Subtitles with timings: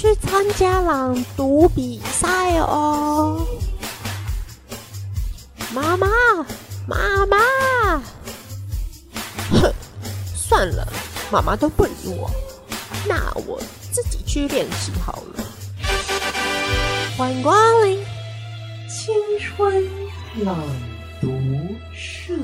[0.00, 3.44] 去参加朗读比赛哦，
[5.74, 6.06] 妈妈，
[6.86, 7.36] 妈妈，
[9.50, 9.74] 哼，
[10.36, 10.86] 算了，
[11.32, 12.30] 妈妈都不理我，
[13.08, 15.44] 那我自己去练习好了。
[17.16, 17.98] 欢迎光临
[18.88, 19.84] 青春
[20.44, 20.56] 朗
[21.20, 21.28] 读
[21.92, 22.34] 社。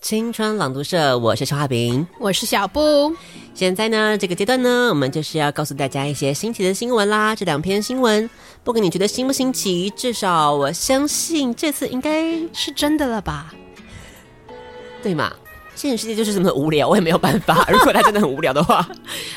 [0.00, 3.14] 青春朗读社，我是肖化饼，我是小布。
[3.52, 7.36] 现在呢，这个阶段呢，我们就是要告诉大家一些新奇的新闻啦。
[7.36, 8.28] 这两篇新闻，
[8.64, 13.52] 不管你觉得新不新奇，至少我相信这次应该是真的了吧？
[15.02, 15.30] 对嘛？
[15.76, 17.64] 现实世界就是这么无聊，我也没有办法。
[17.70, 18.88] 如果他真的很无聊的话，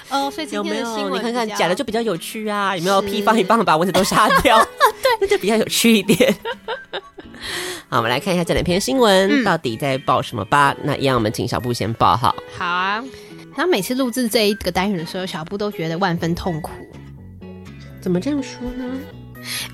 [0.10, 1.18] 哦，所以今天的新闻有没有？
[1.18, 2.76] 你看看假的就比较有趣啊？
[2.78, 4.58] 有没有屁放一棒把蚊子都杀掉？
[5.04, 6.34] 对，那就比较有趣一点。
[7.94, 10.76] 好，我们来看一下这两篇新闻到底在报什么吧。
[10.80, 12.36] 嗯、那一样，我们请小布先报好。
[12.58, 12.96] 好啊。
[13.56, 16.72] 然后每次录制这一个单元的时候，小布都觉得万分痛苦。
[18.02, 18.84] 怎么这样说呢？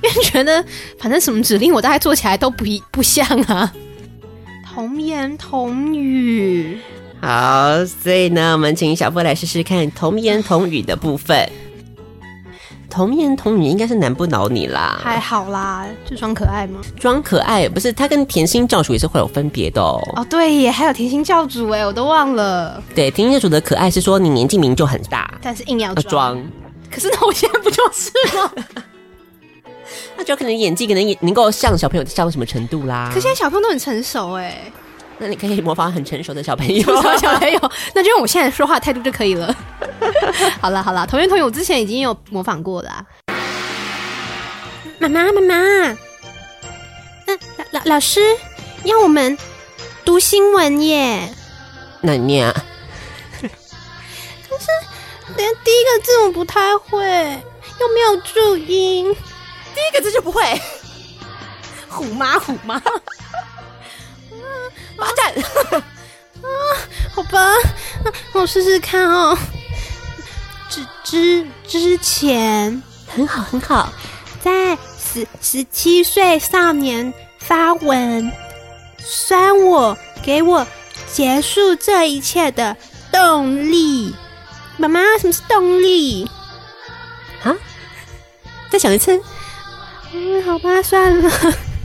[0.04, 0.62] 因为觉得
[1.00, 3.74] 反正什么指令我大概做起来都不一不像啊。
[4.74, 6.78] 童言童语。
[7.24, 11.50] 好，所以呢，我们请小布来试试看童言童语的部分。
[12.90, 16.82] 童言童语应该是难不倒你啦，还好啦，就装可爱吗？
[17.00, 20.02] 装可爱不是，他跟甜心教主也是会有分别的哦。
[20.16, 22.82] 哦，对耶，还有甜心教主哎，我都忘了。
[22.96, 26.10] 对，甜心教主的可爱是说你年纪明明就很大，但是硬要装。
[26.10, 26.52] 装
[26.92, 28.52] 可是那我现在不就是吗？
[30.18, 33.12] 那就可能演技可能也能够像小朋友像到什么程度啦。
[33.14, 34.60] 可现在小朋友都很成熟哎。
[35.22, 36.84] 那你可以模仿很成熟的小朋友，
[37.20, 39.54] 小朋友，那就用我现在说话态度就可以了。
[40.62, 43.06] 好 了好了，同学同学我之前已经有模仿过了。
[44.98, 45.56] 妈妈妈妈，
[47.26, 48.22] 嗯，老老老师
[48.84, 49.38] 要我们
[50.06, 51.34] 读新闻耶。
[52.02, 52.54] 那你念啊？
[53.42, 54.68] 可是
[55.36, 56.98] 连第一个字我不太会，
[57.80, 59.14] 又没有注音，
[59.76, 60.42] 第一个字就不会。
[61.90, 62.82] 虎妈虎妈。
[64.98, 65.34] 发展
[66.42, 66.48] 啊，
[67.14, 67.54] 好吧，
[68.34, 69.38] 那我试试看哦。
[70.70, 73.92] 之之之前很好很好，
[74.40, 78.32] 在十十七岁少年发文
[79.00, 80.66] 酸我，给我
[81.12, 82.78] 结束这一切的
[83.12, 84.16] 动力。
[84.78, 86.30] 妈妈，什么是动力？
[87.44, 87.56] 啊？
[88.70, 89.22] 再讲一次。
[90.14, 91.32] 嗯，好吧，算了。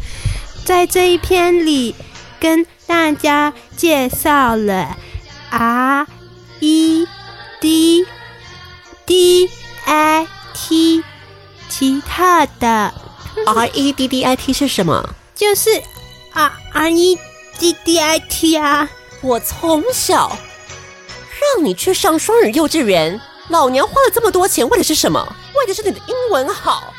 [0.64, 1.94] 在这一篇里
[2.44, 2.66] 跟。
[2.86, 4.94] 大家介绍了
[5.50, 6.06] R
[6.60, 7.06] E
[7.58, 8.06] D
[9.06, 9.50] D
[9.86, 11.02] I T，
[11.70, 12.92] 其他的
[13.46, 15.14] R E D D I T 是什么？
[15.34, 15.70] 就是
[16.34, 17.18] R R E
[17.58, 18.90] D D I T 啊！
[19.22, 20.36] 我从小
[21.56, 23.18] 让你去上双语幼稚园，
[23.48, 25.36] 老娘花了这么多钱，为的是什么？
[25.54, 26.92] 为的是你的英文好。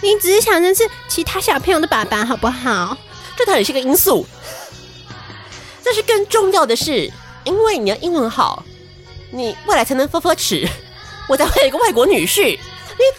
[0.00, 2.96] 你只是想认识其他小朋友的爸爸，好不好？
[3.36, 4.24] 这当然是个因素。
[5.84, 7.10] 但是更重要的是，
[7.44, 8.62] 因为你要英文好，
[9.30, 10.66] 你未来才能 ㄈㄈ 齿，
[11.28, 12.58] 我才会有一个外国女婿，你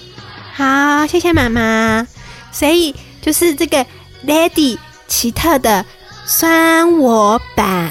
[0.54, 2.06] 好，谢谢妈妈。
[2.50, 3.84] 所以就是这个
[4.26, 4.78] Lady
[5.08, 5.84] 奇特的
[6.24, 7.90] 酸我版，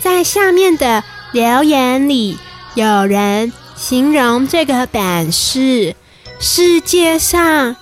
[0.00, 2.38] 在下面的留言里，
[2.74, 5.94] 有人形容这个版是
[6.40, 7.76] 世界上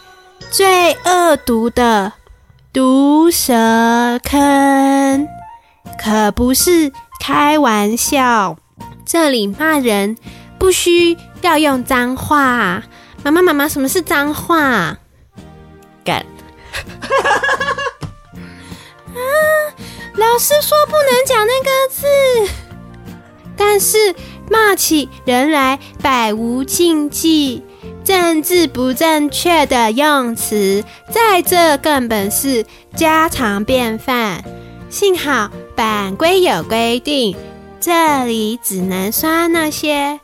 [0.50, 2.12] 最恶毒的
[2.72, 5.28] 毒蛇坑，
[6.02, 8.56] 可不是开玩笑。
[9.06, 10.16] 这里骂人
[10.58, 11.16] 不需。
[11.42, 12.82] 要用脏话。
[13.22, 14.98] 妈妈妈妈，什么是脏话？
[16.04, 16.24] 干。
[19.08, 19.18] 啊！
[20.14, 22.06] 老师说不能讲那个字，
[23.56, 24.14] 但是
[24.50, 27.62] 骂起人来百无禁忌，
[28.04, 34.44] 政治不正确的用词，在这根本是家常便饭。
[34.88, 37.36] 幸好版规有规定，
[37.80, 40.20] 这里只能刷那些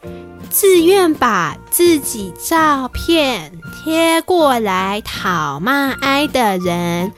[0.52, 7.10] 自愿把自己照片贴过来讨骂挨的人。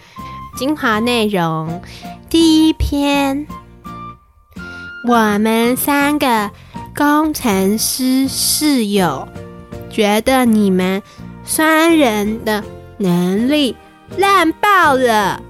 [0.57, 1.83] 精华内容：
[2.31, 3.45] 第一篇，
[5.09, 6.53] 我们三个
[6.95, 9.27] 工程师室友
[9.91, 11.03] 觉得你们
[11.43, 12.63] 酸人的
[12.99, 13.77] 能力
[14.17, 15.43] 烂爆了，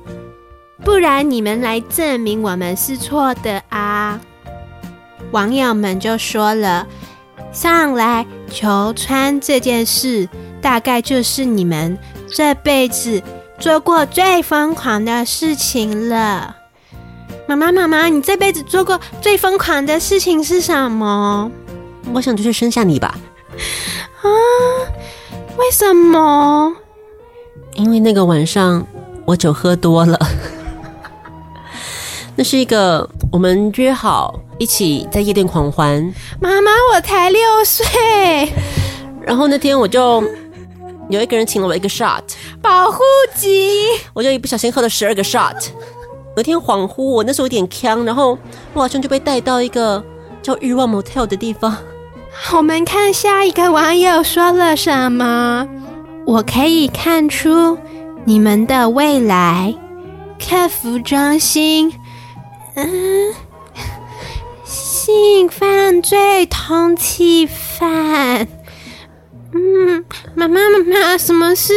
[0.82, 4.18] 不然你们来证明我们是错的啊！
[5.32, 6.86] 网友们就说了，
[7.54, 10.28] 上来求穿这件事，
[10.60, 11.98] 大概就是你们
[12.30, 13.22] 这辈子。
[13.56, 16.56] 做过最疯狂的事情了，
[17.46, 21.48] 妈妈妈妈，你这辈子做过最疯狂的事情是什么？
[22.12, 23.16] 我想就是生下你吧。
[24.22, 24.26] 啊？
[25.56, 26.74] 为什么？
[27.74, 28.84] 因为那个晚上
[29.24, 30.18] 我酒喝多了。
[32.36, 36.02] 那是一个我们约好一起在夜店狂欢。
[36.40, 37.84] 妈妈，我才六岁。
[39.22, 40.22] 然后那天我就。
[41.10, 42.22] 有一个人请了我一个 shot，
[42.62, 42.98] 保护
[43.34, 43.68] 级，
[44.14, 45.54] 我就一不小心喝了十二个 shot。
[46.34, 48.38] 有一天恍惚，我那时候有点呛，然后
[48.72, 50.02] 我好像就被带到一个
[50.40, 51.76] 叫欲望 motel 的地方。
[52.54, 55.68] 我们看下一个网友说了什么。
[56.24, 57.76] 我可以看出
[58.24, 59.74] 你们的未来，
[60.40, 61.92] 客服中心，
[62.74, 63.34] 嗯，
[64.64, 68.48] 性犯罪通缉犯。
[69.52, 70.04] 嗯，
[70.34, 71.72] 妈妈妈妈，什么是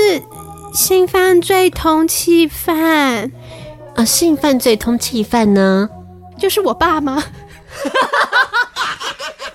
[0.73, 3.31] 性犯罪通缉犯？
[3.95, 5.89] 啊，性犯罪通缉犯呢？
[6.39, 7.23] 就是我爸吗？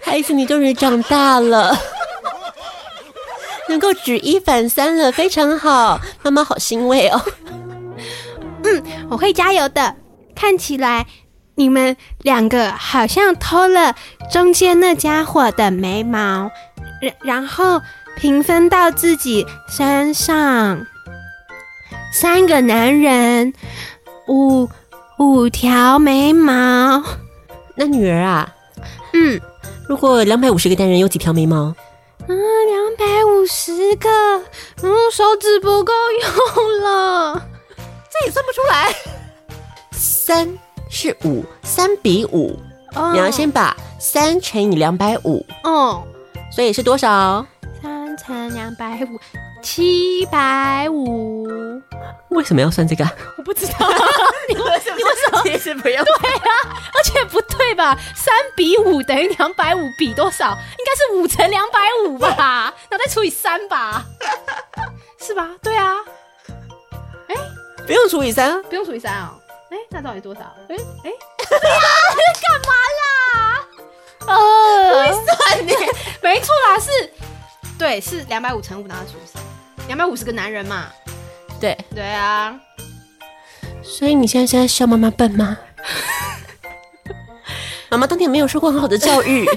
[0.02, 1.76] 孩子，你终于长大了，
[3.68, 7.20] 能够举一反三了，非常好，妈妈好欣慰哦。
[8.64, 9.96] 嗯，我会加油的。
[10.34, 11.06] 看起来
[11.54, 13.94] 你们两个好像偷了
[14.30, 16.50] 中间那家伙的眉毛，
[17.00, 17.80] 然然后。
[18.14, 20.86] 平分到自己身上，
[22.12, 23.54] 三个男人，
[24.28, 24.68] 五
[25.18, 27.02] 五条眉毛。
[27.74, 28.52] 那女儿啊，
[29.14, 29.40] 嗯，
[29.88, 31.74] 如果两百五十个单人有几条眉毛？
[32.28, 32.36] 嗯，
[32.68, 34.10] 两百五十个，
[34.82, 37.34] 嗯，手指不够用了，
[38.12, 38.94] 这也算不出来。
[39.90, 40.46] 三
[40.94, 42.54] 是五，三比五，
[42.94, 46.06] 哦，你要先把三乘以两百五，哦，
[46.54, 47.44] 所以是多少？
[47.82, 49.18] 三乘两百五，
[49.62, 51.48] 七百五。
[52.28, 53.08] 为什么要算这个？
[53.38, 53.88] 我不知道。
[54.50, 54.96] 你为什么？
[54.98, 55.42] 你为什么？
[55.44, 56.04] 其实不用。
[56.04, 56.52] 对啊，
[56.94, 57.98] 而且不对吧？
[58.14, 60.50] 三比五等于两百五比多少？
[60.50, 62.72] 应该是五乘两百五吧？
[62.90, 64.04] 然后再除以三吧？
[65.18, 65.48] 是吧？
[65.62, 65.94] 对啊。
[67.28, 67.34] 哎，
[67.86, 69.40] 不用除以三，不用除以三哦。
[69.72, 70.40] 哎，那到底多少？
[70.68, 70.76] 哎哎，
[71.48, 71.80] 对呀，
[72.12, 73.66] 你干嘛啦？
[74.28, 74.36] 呃，
[75.00, 75.72] 会算你？
[76.20, 77.10] 没错啦，是。
[77.78, 79.42] 对，是两百五乘五，然后除以三，
[79.86, 80.88] 两百五十个男人嘛。
[81.58, 82.54] 对对啊，
[83.82, 85.56] 所以你现在是在笑妈妈笨吗？
[87.88, 89.48] 妈妈当年没有受过很好的教育，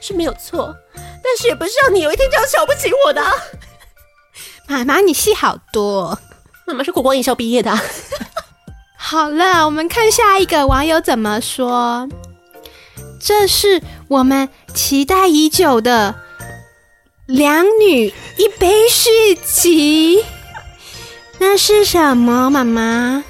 [0.00, 3.20] 是没有错，但是也不是让你有一天这样瞧不起我的。
[4.68, 6.16] 妈妈，你戏好多。
[6.66, 7.76] 妈妈是国光艺校毕业的。
[9.06, 12.08] 好了，我们看下一个网友怎么说。
[13.20, 16.14] 这是我们期待已久的。
[17.26, 18.06] 两女
[18.38, 20.24] 一杯续集，
[21.38, 22.48] 那是什么？
[22.48, 23.22] 妈妈，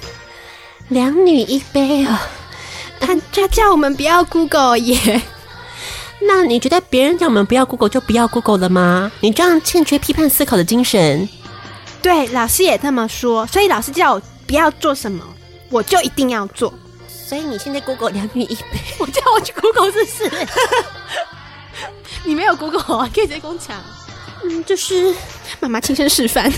[0.87, 2.17] 两女一杯哦！
[3.01, 5.21] 他他叫我们不要 Google 耶。
[6.21, 9.11] 那你觉得别人叫我们不要 Google 就不要 Google 了吗？
[9.19, 11.27] 你这样欠缺批判思考的精神。
[12.01, 15.21] 对，老师也这么说，所以老师叫我不要做什么，
[15.75, 16.73] 我就一定要做。
[17.09, 20.31] 所以你现在 Google 两女一杯， 我叫我去 Google 试试。
[22.23, 23.09] 你没有 Google 啊？
[23.13, 23.83] 可以直接跟我讲。
[24.43, 25.13] 嗯，就是
[25.59, 26.49] 妈妈亲身示范，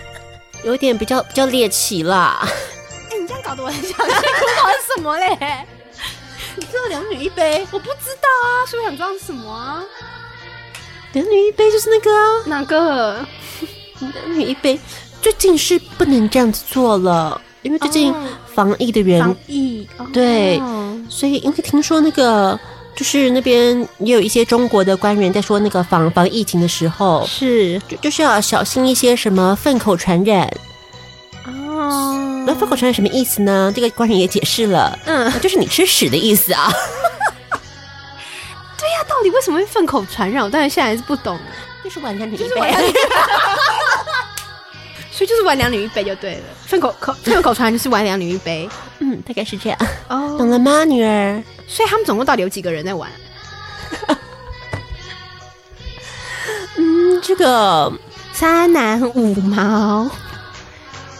[0.64, 2.40] 有点比较比较猎奇啦。
[2.42, 2.48] 哎、
[3.10, 5.66] 欸，你这样搞得我很想去 Google 是什么嘞？
[6.56, 7.66] 你知道两女一杯？
[7.70, 9.84] 我不知道啊，是不是想知道是什么啊？
[11.12, 12.42] 两女一杯就是那个啊？
[12.46, 13.26] 哪个？
[13.98, 14.80] 两女一杯，
[15.20, 18.14] 最近是不能这样子做了，因为最近
[18.54, 19.24] 防疫的原因。
[19.24, 19.88] 防疫。
[20.12, 22.58] 对，哦、所以因为听说那个。
[22.96, 30.48] 就是那边也有一些中国的官员在说，那个防防疫情的时候，是就就是要小心一些什么粪口传染。
[31.44, 33.72] 哦，那粪口传染什么意思呢？
[33.74, 36.70] 这个官员也解释了，嗯，就是你吃屎的意思啊。
[38.78, 40.44] 对呀、啊，到底为什么会粪口传染？
[40.44, 41.36] 我当然现在还是不懂。
[41.82, 42.44] 就是玩两女一杯，
[45.14, 46.42] 所以就是玩两女一杯就对了。
[46.66, 48.68] 顺口口顺口传就是玩两女一杯，
[48.98, 49.78] 嗯，大概是这样。
[50.08, 51.40] 哦，懂了吗，女儿？
[51.68, 53.08] 所以他们总共到底有几个人在玩？
[56.76, 57.92] 嗯，这个
[58.32, 60.10] 三男五毛，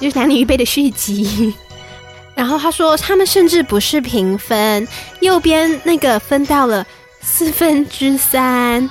[0.00, 1.54] 就是两女一杯的续集。
[2.34, 4.88] 然后他说，他们甚至不是平分，
[5.20, 6.84] 右边那个分到了
[7.20, 8.90] 四分之三。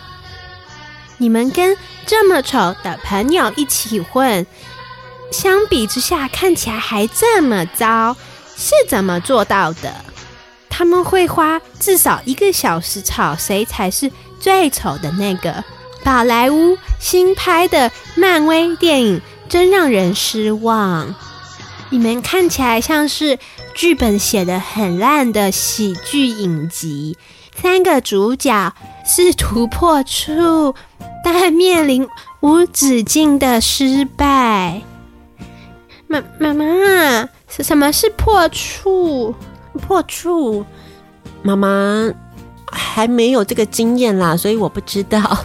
[1.17, 4.45] 你们跟这么丑的朋友一起混，
[5.33, 8.15] 相比之下看起来还这么糟，
[8.55, 9.93] 是怎么做到的？
[10.69, 14.09] 他们会花至少一个小时吵谁才是
[14.39, 15.63] 最丑的那个。
[16.03, 21.13] 宝莱坞新拍的漫威电影真让人失望。
[21.89, 23.37] 你们看起来像是
[23.73, 27.17] 剧本写得很烂的喜剧影集，
[27.61, 28.73] 三个主角
[29.05, 30.75] 试图破处。
[31.23, 32.05] 但面临
[32.41, 34.81] 无止境的失败。
[36.39, 39.33] 妈妈妈，是什么是破处？
[39.81, 40.65] 破处，
[41.41, 42.11] 妈妈
[42.71, 45.19] 还没有这个经验啦，所以我不知道。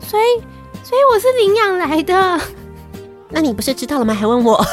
[0.00, 0.42] 所以，
[0.84, 2.40] 所以我是领养来的。
[3.30, 4.14] 那你不是知道了吗？
[4.14, 4.64] 还问我？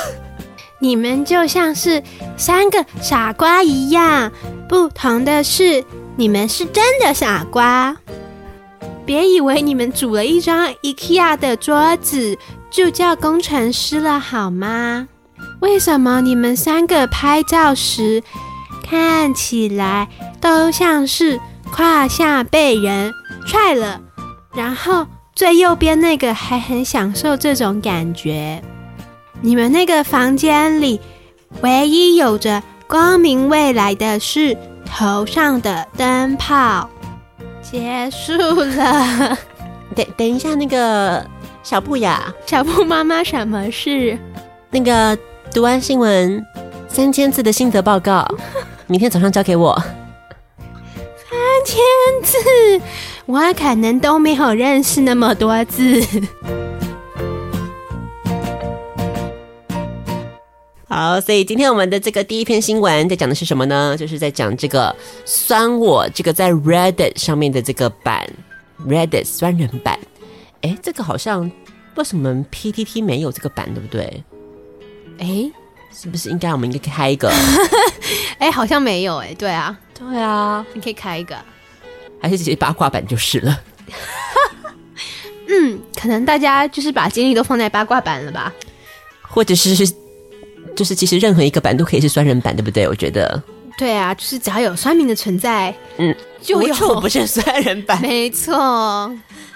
[0.79, 2.03] 你们就像是
[2.37, 4.31] 三个傻瓜一样，
[4.69, 5.83] 不同的是。
[6.15, 7.97] 你们是真的傻瓜！
[9.05, 12.37] 别以为你们组了一张 IKEA 的桌子
[12.69, 15.07] 就叫工程师了好吗？
[15.61, 18.23] 为什么你们三个拍照时
[18.83, 20.07] 看起来
[20.39, 21.39] 都像是
[21.71, 23.11] 胯下被人
[23.45, 23.99] 踹了？
[24.55, 25.05] 然后
[25.35, 28.61] 最右边那个还很享受这种感觉。
[29.41, 30.99] 你们那个房间里
[31.61, 34.57] 唯一有着光明未来的是。
[34.95, 36.87] 头上的灯泡
[37.73, 39.35] 结束了。
[39.97, 41.25] 等等一下，那个
[41.63, 44.15] 小布呀，小布妈妈，什么事？
[44.69, 45.17] 那个
[45.51, 46.45] 读完新闻
[46.87, 48.27] 三千字的心得报告，
[48.85, 49.75] 明天早上交给我。
[50.55, 51.81] 三千
[52.21, 52.37] 字，
[53.25, 55.99] 我可能都没有认识那么多字。
[60.95, 63.97] 好，所以今天我们的这个第一篇新闻在讲的是什么呢？
[63.97, 64.95] 就是在讲这个
[65.25, 68.29] 酸我这个在 Reddit 上面的这个版
[68.85, 69.97] ，Reddit 酸人版。
[70.61, 71.51] 哎，这个好像
[71.95, 74.23] 为什么 PTT 没有这个版，对不对？
[75.17, 75.51] 哎，
[75.91, 77.33] 是不是应该我们应该开一个？
[78.37, 81.35] 哎，好像没有哎，对啊，对啊，你可以开一个，
[82.21, 83.59] 还是直接八卦版就是了。
[85.49, 88.53] 嗯，可能大家就是把精力都放在八卦版了吧，
[89.23, 89.91] 或者是。
[90.75, 92.87] 就是其实任何一个版都可以是酸人版，对不对？
[92.87, 93.41] 我觉得，
[93.77, 98.55] 对啊，就是只要有酸民的存在，嗯，就有错不是酸人版，没错。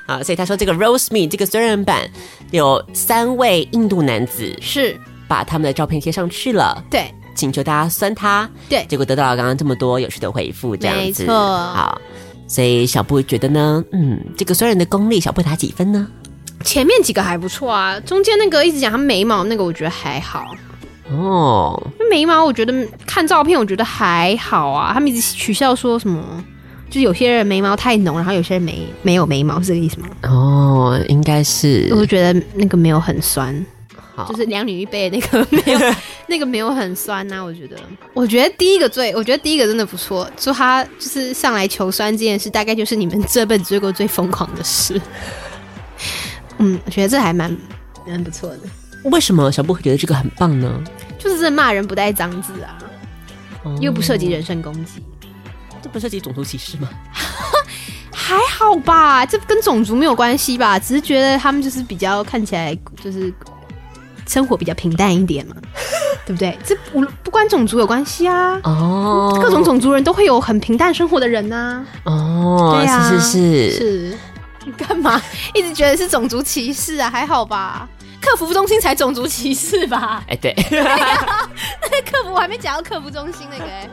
[0.05, 2.09] 啊，所以他说这个 Roast Me 这个酸人版
[2.51, 4.97] 有三位印度男子是
[5.27, 11.35] 把他们的照片贴上去了，对，请求大家酸他，对，结果得到了刚刚这么多有趣的回复，这样子，没错。
[11.35, 11.99] 好，
[12.47, 16.07] 所以小布觉得呢，嗯，这个酸人的功力，小布打几分呢？
[16.63, 20.55] 前面几个还不错啊，中间那个一直讲他眉毛那个，我觉得还好。
[21.09, 22.73] 哦，眉毛我觉得
[23.05, 26.21] 看照片我觉得还好啊，他们一直取笑说什么，
[26.89, 30.07] 就是有些人眉毛太浓，然后有些人没没有眉毛，是这个意思吗？
[30.23, 33.65] 哦，应该是，我觉得那个没有很酸，
[34.27, 35.79] 就是两女一杯的那个没有，
[36.27, 37.43] 那个没有很酸呐、啊。
[37.43, 37.77] 我觉得，
[38.13, 44.99] 我觉得第一个最，我觉得第一个真的不错，说他就是上来求酸这件事，大概就是你们这辈子做过最疯狂的事。
[46.57, 47.55] 嗯，我觉得这还蛮
[48.05, 48.59] 蛮不错的。
[49.03, 50.71] 为什么小布会觉得这个很棒呢？
[51.17, 52.77] 就是这骂人不带脏字啊，
[53.63, 55.03] 哦、又不涉及人身攻击，
[55.81, 56.89] 这不涉及种族歧视吗？
[58.11, 60.77] 还好吧，这跟种族没有关系吧？
[60.77, 63.33] 只是觉得他们就是比较看起来就是
[64.27, 65.55] 生活比较平淡一点嘛，
[66.25, 66.57] 对不对？
[66.65, 68.59] 这不不关种族有关系啊。
[68.63, 72.11] 哦，各种种族人都会有很平淡生活的人呐、啊。
[72.11, 74.17] 哦，对啊，是是是是，
[74.65, 75.21] 你干嘛
[75.53, 77.09] 一直觉得是种族歧视啊？
[77.09, 77.87] 还好吧。
[78.27, 80.21] 客服中心才种族歧视吧？
[80.27, 83.89] 哎，对， 那个客服我还没讲到客服中心那个哎。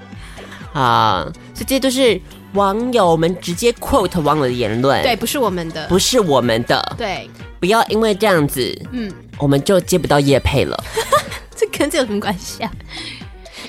[0.72, 2.20] 啊，这些都是
[2.54, 10.76] 网友们直接 quote 网友的言论，对，不是我们的，不是我们的，对，不要因为这样子，嗯，我们就接不到业配了。
[11.54, 12.72] 这跟这有什么关系啊？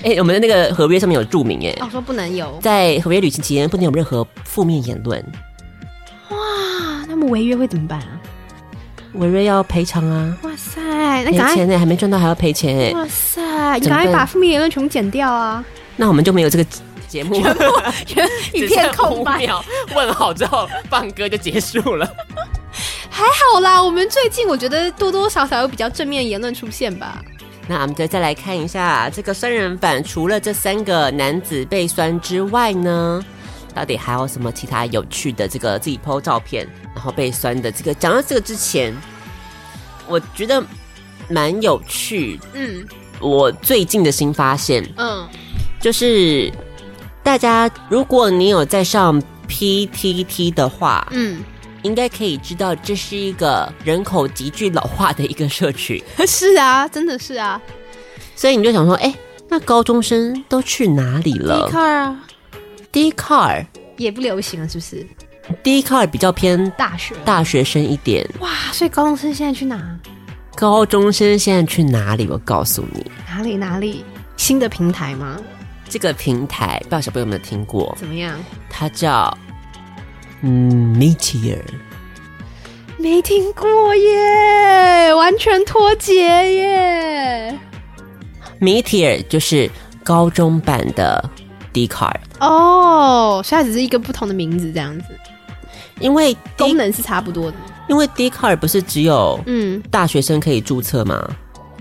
[0.01, 5.23] 哎、欸，我们的那个合约上面有注明，哎，哦，说不能有，在合约履行期间不能有任何负面言论。
[6.29, 6.37] 哇，
[7.07, 8.14] 那么违约会怎么办啊？
[9.17, 10.37] 违约要赔偿啊！
[10.43, 10.81] 哇塞，
[11.23, 11.77] 那赔钱呢？
[11.77, 12.91] 还没赚到还要赔钱哎！
[12.91, 15.63] 哇塞，你赶快把负面言论全部剪掉啊！
[15.95, 16.65] 那我们就没有这个
[17.07, 17.41] 节目，
[18.05, 19.47] 全 一片空白。
[19.95, 22.09] 问好之后放歌就结束了。
[23.09, 27.23] 还好啦，我们最近我觉得多多少少有比较正面言论出现吧。
[27.67, 33.23] 那我们就再来看一下这个酸人版，除了这三个男子被酸之外呢，
[33.75, 36.65] 到底还有什么其他有趣的这个自己 po 照片，
[36.95, 37.93] 然后被酸的这个？
[37.93, 38.95] 讲到这个之前，
[40.07, 40.63] 我觉得
[41.29, 42.39] 蛮有趣。
[42.53, 42.87] 嗯，
[43.19, 45.27] 我最近的新发现，嗯，
[45.81, 46.51] 就是
[47.21, 51.43] 大家如果你有在上 PTT 的话，嗯。
[51.83, 56.03] 应该可以知道，这是一个人口急剧老化的一个社区。
[56.25, 57.61] 是啊，真的是啊。
[58.35, 59.13] 所以你就想说，哎，
[59.49, 61.69] 那高中生都去哪里了
[62.95, 63.65] 啊，Dcard
[63.97, 65.05] 也不流行了，是不是
[65.63, 68.27] ？Dcard 比较偏大学大学生一点。
[68.39, 69.99] 哇，所以高中生现在去哪？
[70.55, 72.27] 高中生现在去哪里？
[72.29, 74.05] 我告诉你，哪里哪里？
[74.37, 75.37] 新的平台吗？
[75.89, 77.95] 这个平台不知道小朋友有没有听过？
[77.99, 78.39] 怎么样？
[78.69, 79.37] 它叫。
[80.41, 81.61] 嗯，Meteor
[82.97, 86.13] 没听过耶，完全脱节
[86.53, 87.59] 耶。
[88.59, 89.69] Meteor 就是
[90.03, 91.29] 高中版的
[91.75, 95.05] Dcard 哦，现在只是一个不同的名字这样子，
[95.99, 97.57] 因为功能是差不多的。
[97.89, 101.27] 因为 Dcard 不是只有嗯大学生可以注册吗？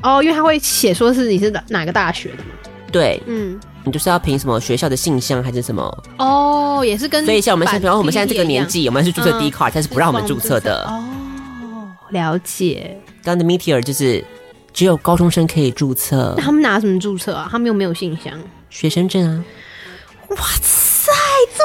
[0.02, 2.50] 哦，因为他会写说是你是哪哪个大学的嘛。
[2.90, 3.58] 对，嗯。
[3.86, 6.04] 你就是要凭什么学校的信箱还是什么？
[6.18, 10.84] 哦，也是跟所以像我们现在，比方我们现在这个年纪，我们是注册 Dcard，但是不让我们注册的。
[10.88, 11.04] 哦，
[12.08, 12.98] 了解。
[13.22, 14.24] 刚刚的 Meteor 就是
[14.72, 16.32] 只有高中生可以注册。
[16.38, 17.46] 那他们拿什么注册啊？
[17.50, 18.32] 他们又没有信箱、
[18.70, 19.44] 学生证啊？
[20.36, 21.12] 哇塞，
[21.56, 21.62] 这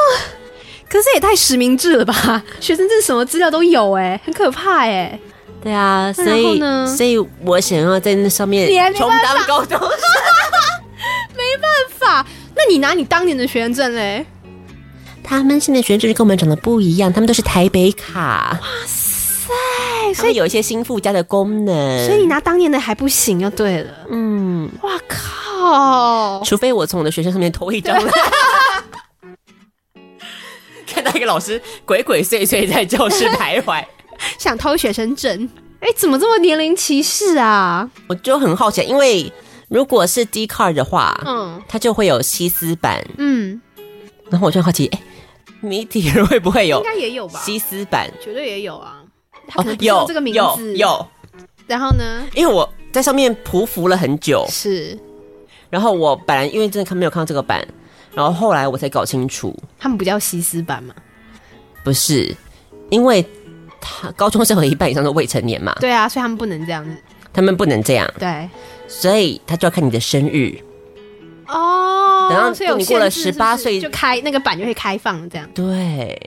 [0.89, 2.41] 可是也太实名制了吧？
[2.59, 5.19] 学生证什么资料都有，哎，很可怕哎。
[5.61, 9.89] 对啊，所以所以我想要在那上面充当高中生。
[11.35, 14.25] 没办法，那你拿你当年的学生证嘞？
[15.23, 18.57] 他们现在学生证跟我们长得不一样，他们都是台北卡。
[18.61, 19.53] 哇塞，
[20.15, 23.91] 所以有一些新附加的功能，所以你拿当年的还不行，就对了。
[24.09, 26.41] 嗯，哇靠！
[26.43, 28.11] 除非我从我的学生上面偷一张 来，
[31.01, 33.83] 看到一个老师鬼鬼祟祟在教室徘徊，
[34.37, 35.49] 想偷学生证。
[35.79, 37.89] 哎，怎么这么年龄歧视啊？
[38.07, 39.31] 我就很好奇，因为。
[39.69, 43.61] 如果是 Dcard 的话，嗯，它就会有西斯版，嗯，
[44.31, 44.99] 然后我就好奇，哎
[45.61, 46.79] ，Meteor 会不会有？
[46.79, 49.03] 应该也有吧，西斯版绝对也有啊，
[49.47, 51.07] 他可能有这个名字，哦、有，有，
[51.67, 52.25] 然后呢？
[52.33, 54.97] 因为我在上面匍匐了很久，是，
[55.69, 57.63] 然后我本来因为真的看没有看到这个版，
[58.13, 60.93] 然后后来我才搞清楚，他们不叫西斯版吗？
[61.83, 62.35] 不是，
[62.89, 63.25] 因为
[63.79, 66.83] 他高中生有一半以上都未成年嘛，对啊，所以他们不能这样。
[66.83, 66.91] 子，
[67.31, 68.49] 他们不能这样，对。
[68.87, 70.57] 所以他就要看你的生日。
[71.47, 75.47] 哦，然后等你过了十八岁，就开那个版就会开放，这样。
[75.53, 76.19] 对。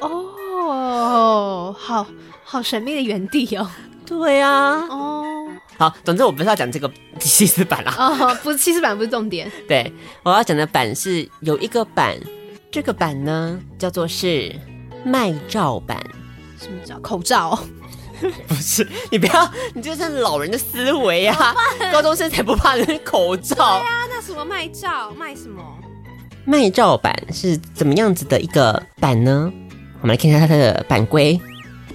[0.00, 2.06] 哦，好
[2.42, 3.70] 好神秘的原地哦。
[4.04, 5.24] 对啊，哦，
[5.80, 7.94] 好，总之我不是要讲这个 西斯版啦。
[7.96, 9.50] 哦，不是西斯版，不是重点。
[9.66, 9.90] 对，
[10.22, 12.18] 我要讲的版是有一个版，
[12.70, 14.54] 这个版呢叫做是
[15.06, 15.98] 卖照版。
[16.58, 17.58] 什么叫口罩？
[18.46, 21.54] 不是，你不要，你这是老人的思维啊！
[21.90, 23.54] 高中生才不怕人口罩。
[23.54, 25.62] 对啊，那什么卖照卖什么？
[26.44, 29.50] 卖照版是怎么样子的一个版呢？
[30.02, 31.40] 我们来看一下它的版规。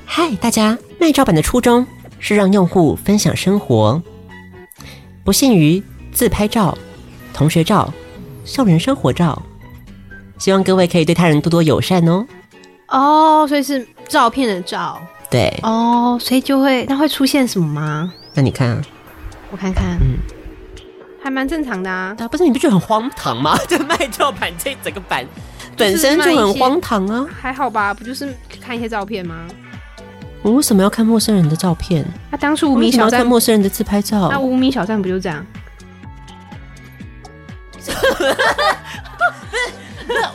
[0.07, 1.85] 嗨，大家，卖照版的初衷
[2.19, 4.01] 是让用户分享生活，
[5.23, 6.77] 不限于自拍照、
[7.33, 7.93] 同学照、
[8.43, 9.41] 校园生活照，
[10.37, 12.25] 希望各位可以对他人多多友善哦。
[12.87, 15.01] 哦，所以是照片的照。
[15.29, 18.13] 对哦，所以就会那会出现什么吗？
[18.33, 18.81] 那你看啊，
[19.51, 20.17] 我看看，嗯，
[21.21, 22.15] 还蛮正常的啊。
[22.31, 23.57] 不是你不觉得很荒唐吗？
[23.67, 25.25] 这卖照版这整个版
[25.75, 27.25] 本身就很荒唐啊。
[27.41, 29.47] 还好吧，不就是看一些照片吗？
[30.45, 32.05] 我为什么要看陌生人的照片？
[32.29, 35.43] 他当初无名小站看陌生人的自拍照，那无名小站不就这样？
[37.73, 37.95] 不是，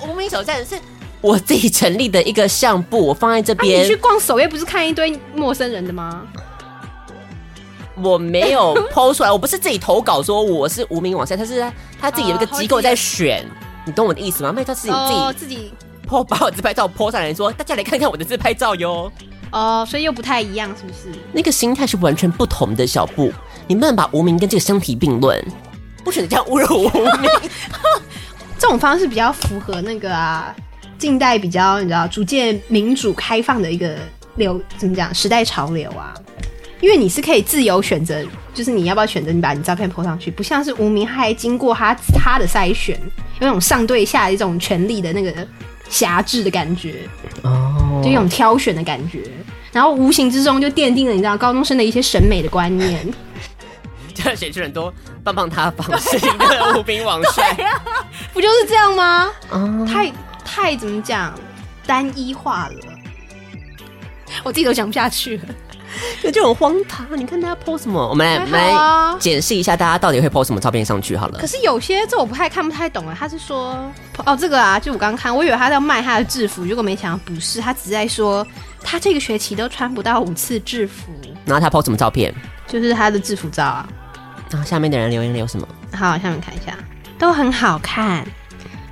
[0.08, 0.76] 无名小站是。
[1.20, 3.78] 我自己成立的一个相簿，我放在这边。
[3.78, 6.26] 啊、你去逛首页不是看一堆陌生人的吗？
[7.94, 11.64] 我没有 PO 出来，我不是自己投稿说我是无名网站，他是
[12.00, 13.50] 他自己有一个机构在选，呃、
[13.84, 14.50] 你懂我的意思吗？
[14.52, 15.72] 卖照是你自己、呃、自己
[16.08, 19.12] PO 把我自拍照 PO 上来说，大家来看看我的自拍照哟。
[19.52, 21.18] 哦、呃，所以又不太一样，是不是？
[21.32, 23.32] 那个心态是完全不同的小布，
[23.66, 25.44] 你不能把无名跟这个相提并论。
[26.02, 27.30] 不准这样侮辱无名。
[28.58, 30.54] 这种方式比较符合那个啊，
[30.98, 33.96] 近代比较你知道逐渐民主开放的一个
[34.36, 36.14] 流，怎么讲时代潮流啊？
[36.80, 42.98] 因为你是可以自由选择，就是你要不要选择你把你照片 po 上去，不像是无名，他还经过他他的筛选，
[43.40, 45.46] 有种上对下的一种权力的那个
[45.90, 47.06] 辖制的感觉
[47.42, 49.22] 哦，就一种挑选的感觉，
[49.72, 53.06] 然后无形之中就奠定了你知道高中生的一些审美的观念，
[54.14, 57.82] 就写出很多棒棒糖方式的无名王帅， 啊，
[58.32, 59.28] 不就是这样吗？
[59.50, 60.12] 哦，太
[60.44, 61.34] 太怎么讲
[61.86, 62.74] 单一化了，
[64.44, 65.44] 我自己都讲不下去了。
[66.22, 68.08] 就就很荒唐，你看大家 po 什么？
[68.08, 71.38] 我们来、啊、来解释一下，大家到底会 po 什么照片上去好了。
[71.38, 73.16] 可是有些这我不太看不太懂啊。
[73.18, 73.76] 他是说
[74.24, 78.46] 哦，这个啊，就我刚刚看，我以为他在卖他的制服，结果没想到不是，他只是在说
[78.82, 81.12] 他这个学期都穿不到五次制服。
[81.44, 82.34] 然后他 po 什么照片？
[82.66, 83.88] 就是他的制服照啊。
[84.50, 85.66] 然后下面的人留言留什么？
[85.92, 86.76] 好，下面看一下，
[87.18, 88.24] 都很好看，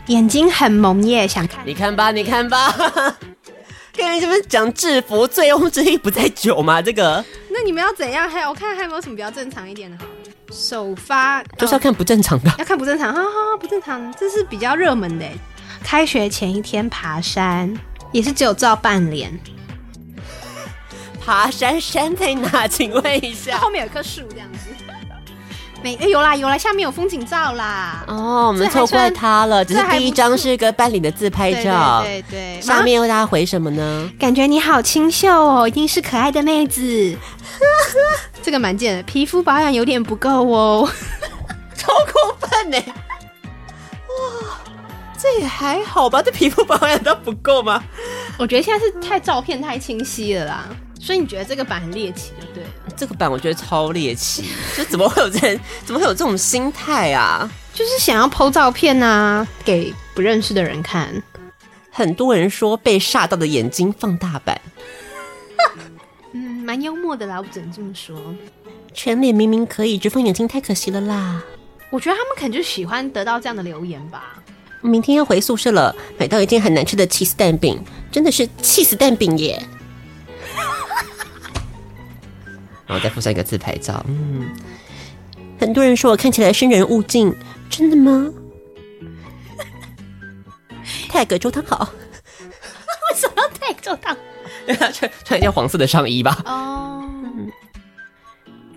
[0.06, 1.60] 眼睛很萌耶，想看。
[1.64, 2.74] 你看吧，你看吧。
[3.98, 6.80] 跟你们讲制服，醉翁之意不在酒嘛？
[6.80, 8.30] 这个，那你们要怎样？
[8.30, 9.98] 还有我看还有没有什么比较正常一点的？
[9.98, 10.10] 好了，
[10.52, 15.26] 首发就是要看不正常的，要看不正常，哈哈，不正常，这是比较热门的。
[15.82, 17.74] 开学前一天爬山，
[18.12, 19.36] 也是只有照半脸。
[21.20, 22.68] 爬山山在哪？
[22.68, 24.58] 请问一下，后面有一棵树，这样子。
[25.82, 28.04] 没，哎、欸，有啦有啦，下面有风景照啦。
[28.08, 32.02] 哦，我们错怪他了，只是第一张是个班里的自拍照。
[32.02, 34.10] 对对，上面大家回什么呢？
[34.18, 37.16] 感觉你好清秀哦，一定是可爱的妹子。
[38.42, 40.88] 这个蛮贱的，皮肤保养有点不够哦，
[41.76, 42.78] 超过分呢。
[42.78, 44.58] 哇，
[45.16, 46.20] 这也还好吧？
[46.20, 47.82] 这皮肤保养都不够吗？
[48.36, 50.66] 我觉得现在是太照片太清晰了啦。
[51.00, 52.57] 所以你觉得这个版很猎奇，对不对？
[52.96, 54.44] 这个版我觉得超猎奇，
[54.76, 57.48] 就怎么会有人， 怎么会有这种心态啊？
[57.74, 61.22] 就是想要 po 照片啊，给不认识的人看。
[61.90, 64.60] 很多人说被吓到的眼睛放大版，
[66.32, 68.16] 嗯，蛮幽默的啦，我只能这么说。
[68.94, 71.42] 全脸明明可以，只放眼睛太可惜了啦。
[71.90, 74.34] 我觉得他们可能就喜欢得到这样的留言吧。
[74.80, 79.60] 明天要回宿舍了，买到一件很难吃的起司蛋饼，真的是 cheese 蛋饼耶！
[82.88, 84.50] 然后再附上一个自拍照，嗯，
[85.60, 87.34] 很多人说我看起来生人勿近，
[87.68, 88.32] 真的吗？
[91.12, 91.92] tag 周汤好，
[92.40, 94.16] 为什么要 tag 周汤？
[94.66, 96.42] 因为他穿穿一件黄色的上衣吧。
[96.46, 97.04] 哦，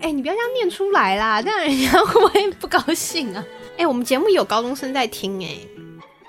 [0.00, 3.42] 哎、欸，你不要这样念出来啦，这样人家会不会不高兴啊？
[3.72, 5.66] 哎、欸，我们节目有高中生在听、欸，哎，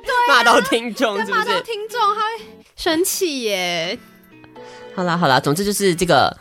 [0.05, 1.37] 对、啊，骂到听众是不是？
[1.37, 2.45] 骂到听众，他会
[2.77, 3.99] 生气耶。
[4.95, 6.33] 好啦好啦，总之就是这个。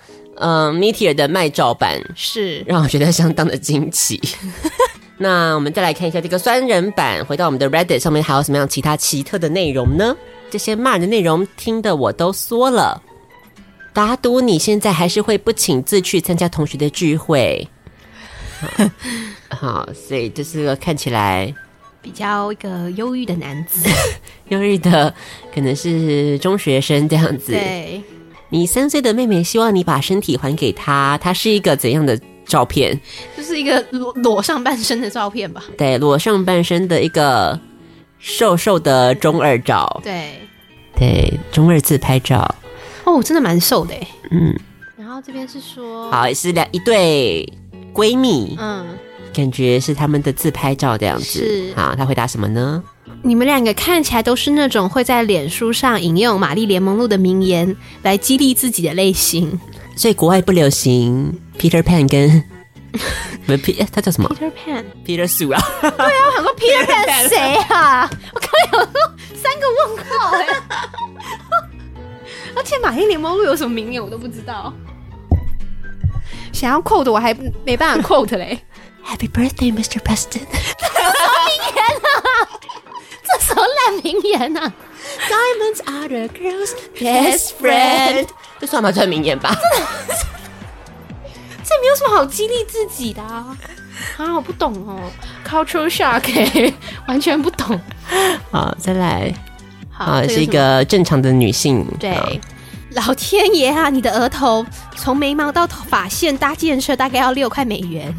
[0.45, 4.21] 嗯，Meteor 的卖照版是让我觉得相当的惊奇。
[5.19, 10.17] 那我们再来看一下这个酸人版，回到我们的 Reddit 上面还有什么样其他奇特的内容呢？
[10.51, 13.01] 这些骂人的内容听的我都缩了。
[13.93, 17.69] 打赌你现在还是会不请自去参加同学的聚会。
[19.49, 21.55] 好，好，所以这是个看起来
[22.01, 23.89] 比较一个忧郁的男子，
[24.49, 25.15] 忧郁的
[25.55, 27.53] 可能是中学生这样子。
[27.53, 28.03] 对。
[28.53, 33.01] 你三岁的妹妹希望你把身体还给她，她是一个怎样的照片？
[33.35, 35.65] 就是一个裸裸上半身的照片吧？
[35.79, 37.59] 对，裸上半身的一个
[38.19, 40.01] 瘦瘦的中二照。
[40.05, 40.39] 对，
[40.95, 42.55] 对，中二自拍照。
[43.05, 43.95] 哦，真的蛮瘦的。
[44.31, 44.55] 嗯。
[44.99, 47.51] 然后这边是说，好，也是两一对
[47.95, 48.55] 闺蜜。
[48.61, 48.87] 嗯。
[49.33, 51.25] 感觉是他们的自拍照这样子。
[51.25, 51.73] 是。
[51.75, 52.85] 好，他回答什么呢？
[53.25, 59.59] 你们两个看起来都是那种会在脸书上引用玛丽莲梦露的名言来激励自己的类型，
[59.97, 62.43] 所以国外不流行 Peter Pan 跟
[63.47, 65.63] 不 P，他叫什么？Peter Pan，Peter Sue 啊？
[65.81, 67.39] 对啊，我想说 Peter Pan 谁
[67.73, 68.11] 啊？
[68.35, 70.47] 我刚刚有说三个问号哎，
[72.57, 74.73] 而且玛丽莲梦露有什么名言我都不知道，
[76.53, 77.33] 想要 quote 我还
[77.65, 78.59] 没办法 quote 嘞。
[79.05, 79.99] Happy birthday, Mr.
[79.99, 80.39] Preston。
[80.39, 82.12] 名言啊，
[83.33, 84.73] 这 什么烂名言啊
[85.29, 88.29] ？Diamonds are the girls' best friend。
[88.61, 88.93] 这算不？
[88.93, 89.57] 算名言吧。
[91.65, 93.57] 这没有什么好激励自己的啊！
[94.19, 95.01] 啊，我不懂哦
[95.47, 96.23] ，Culture shock，
[97.07, 97.81] 完全不懂。
[98.51, 99.33] 好，再来。
[99.91, 101.87] 好，好是一个正常的女性。
[101.99, 102.41] 对，
[102.91, 104.67] 老天爷啊，你的额头
[104.97, 108.13] 从眉毛到头发线搭建设大概要六块美元。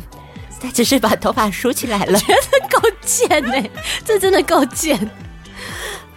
[0.63, 3.69] 他只是把头发梳起来了， 觉得够贱呢，
[4.05, 4.97] 这真的够贱。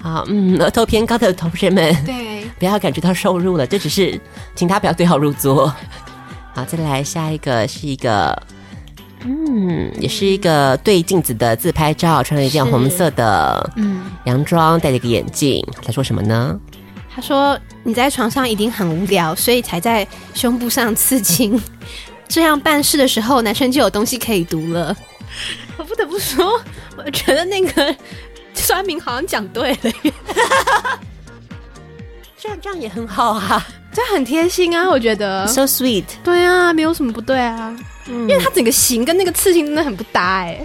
[0.00, 4.20] 好，嗯，额头偏高的同学们，对，不要感觉到受辱了，这只是
[4.54, 5.74] 请他不要对号入座。
[6.54, 8.40] 好，再来下一个是一个，
[9.24, 15.66] 嗯，也是一个对镜子的自拍照，穿了一件红色的嗯洋装，戴了一个眼镜。
[15.82, 16.56] 他说什么呢？
[17.12, 21.60] 他说你在床上一定很无聊，所以才在胸部上刺青。
[22.28, 24.96] 这样办事的时候，男生就有东西可以读了。
[25.76, 26.60] 我不得不说，
[26.96, 27.94] 我觉得那个
[28.54, 30.12] 酸民好像讲对了耶。
[32.38, 35.46] 这样这样也很好啊，这很贴心啊，我觉得。
[35.46, 36.04] So sweet。
[36.22, 37.76] 对啊，没有什么不对啊。
[38.08, 40.64] 嗯，因为他整个型跟那个刺青真的很不搭哎，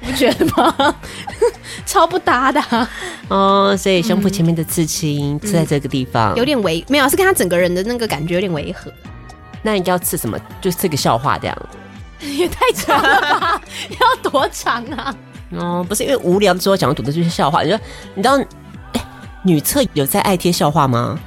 [0.00, 0.94] 你不觉得吗？
[1.84, 2.88] 超不搭的。
[3.28, 8.92] 哦，所以胸部前面的刺青刺在这个地方，有点违，没有，是跟他整个人的那个感觉有点违和。
[9.62, 10.38] 那你就要吃什么？
[10.60, 11.56] 就刺个笑话这样。
[12.20, 13.62] 也太长了吧？
[13.88, 15.14] 要多长啊？
[15.52, 17.62] 哦，不是，因为无聊的时候讲的读的就是笑话。
[17.62, 17.80] 你说，
[18.14, 18.38] 你知道，
[18.92, 19.04] 哎，
[19.42, 21.18] 女厕有在爱贴笑话吗？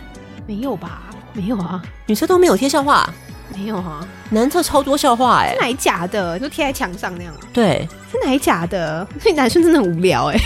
[0.46, 1.02] 没有吧？
[1.34, 3.10] 没有啊，女厕都没有贴笑话。
[3.56, 6.39] 没有啊，男厕超多笑话哎、欸，是哪一假的？
[6.39, 7.34] 就贴在墙上那样。
[7.52, 9.06] 对，是哪一假的？
[9.19, 10.43] 所以男生真的很无聊哎、欸。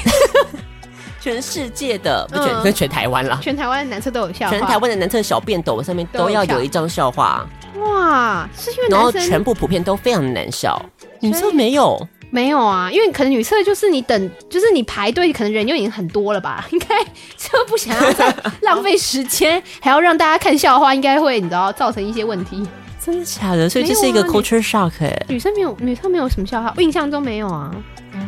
[1.20, 4.52] 全世界的不全，全台湾啦，全台湾的男厕都有笑话。
[4.52, 7.46] 全台湾的男厕小便斗上面都要有一张笑话。
[7.80, 10.80] 哇，是因为男生然后全部普遍都非常的难笑，
[11.20, 12.08] 女厕没有。
[12.30, 16.68] 没有啊，因为可能女厕就是你等，就是你排队，可能人就已经很多了吧？
[16.72, 17.02] 应该
[17.38, 22.68] 就不想要再浪费时间，还要让大家看笑话，应该会你知道造成一些问题。
[23.00, 23.70] 真的假的？
[23.70, 25.26] 所以这是一个 culture shock 哎、欸。
[25.30, 27.74] 女生没有，女生没有什么笑话，我印象中没有啊。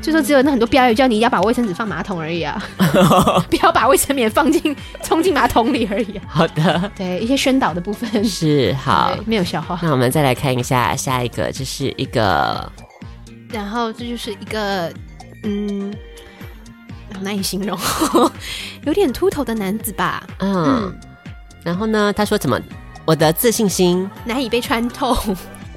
[0.02, 2.62] 就说只有那很多标语叫你要把卫生纸放马桶而已啊，
[3.50, 6.24] 不要把卫生棉放进冲进马桶里而已、啊。
[6.28, 9.80] 好的，对一些宣导的部分是好，没有笑话。
[9.82, 12.72] 那我们再来看一下下一个，这是一个。
[13.52, 14.92] 然后这就是一个
[15.44, 15.94] 嗯，
[17.22, 17.78] 难以形容，
[18.86, 20.26] 有点秃头的男子吧。
[20.38, 21.00] 嗯，嗯，
[21.64, 22.60] 然后呢，他说怎么
[23.06, 25.14] 我的自信心难以被穿透？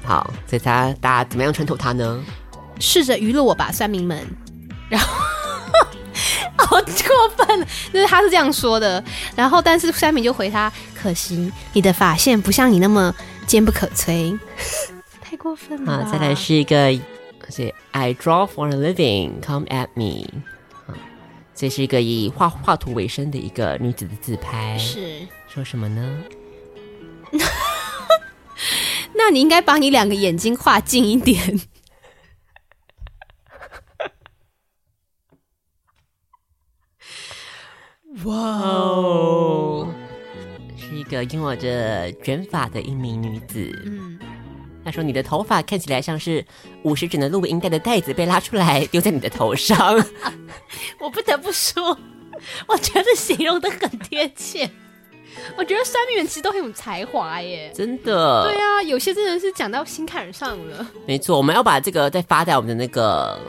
[0.05, 2.19] 好，所以他大家怎么样穿透他呢？
[2.79, 4.25] 试着娱乐我吧，酸民们。
[4.89, 5.23] 然后
[6.57, 9.03] 好过分，就是他是这样说的。
[9.35, 13.13] 然后，但是酸民就回他：可惜你的发线不像你那么
[13.45, 14.37] 坚不可摧，
[15.21, 15.93] 太过分了。
[15.93, 16.99] 啊，再来是一个。
[17.49, 20.27] 是 I draw for a living, come at me。
[21.53, 24.75] 这是一个以画画图为生的一个女子的自拍。
[24.79, 26.23] 是说什么呢？
[29.13, 31.59] 那你应该把你两个眼睛画近一点。
[38.25, 39.87] 哇哦，
[40.77, 43.81] 是一个拥有着卷发的一名女子。
[43.85, 44.19] 嗯。
[44.85, 46.45] 她说：“你的头发看起来像是
[46.83, 49.95] 五十卷的录音带的袋子被拉出来丢在你的头上。
[50.99, 51.97] ”我不得不说，
[52.67, 54.69] 我觉得形容的很贴切。
[55.57, 58.43] 我觉得酸民们其实都很有才华耶，真的。
[58.43, 60.85] 对啊，有些真的是讲到心坎上了。
[61.07, 63.39] 没错，我们要把这个再发在我们的那个。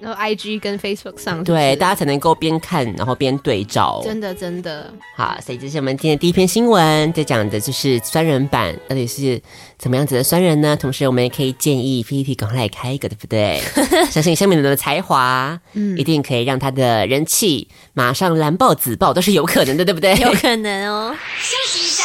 [0.00, 4.00] 然后 I G 跟 Facebook 上是是，对，大家才能够边看然后边对照。
[4.04, 9.40] 真的真的好，所以这是我们今天的第一篇新闻，在讲的就是酸人版到底是
[9.78, 10.76] 怎么样子的酸人呢？
[10.76, 13.60] 同时，我们也可以建议 P P T 赶快来开一个，对不对？
[14.10, 20.14] 相信下面的才华，嗯，一定可以让他的人气马上蓝爆紫爆，都是有可能的，对不对？
[20.16, 21.14] 有可能哦。
[21.38, 22.04] 休息一下，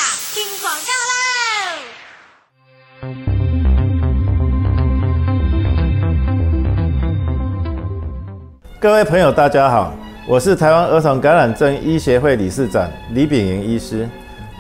[8.86, 9.92] 各位朋友，大家好，
[10.28, 14.08] 我是台湾儿童感染症医协会理事长李秉莹医师。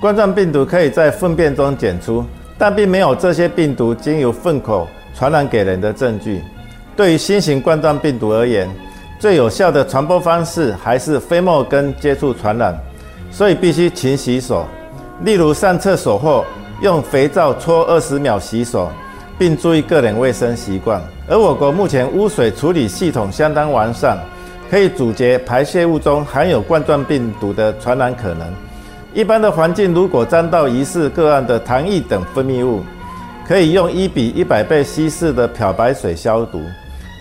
[0.01, 2.25] 冠状病毒可以在粪便中检出，
[2.57, 6.41] 但并没有这些病毒经由粪口传染给人的证据。
[6.95, 8.67] 对于新型冠状病毒而言，
[9.19, 12.75] 最有效的传播方式还是飞沫跟接触传染，
[13.29, 14.65] 所以必须勤洗手。
[15.21, 16.43] 例如上厕所后
[16.81, 18.89] 用肥皂搓二十秒洗手。
[19.37, 21.01] 并注意个人卫生习惯。
[21.27, 24.17] 而我国目前污水处理系统相当完善，
[24.69, 28.47] 可以阻截排泄物中含有冠状病毒的传染可能。
[29.13, 32.83] 一般的环境如果沾到疑似个案的痰液等分泌物，
[33.47, 36.61] 可以用一比一百倍稀释的漂白水消毒。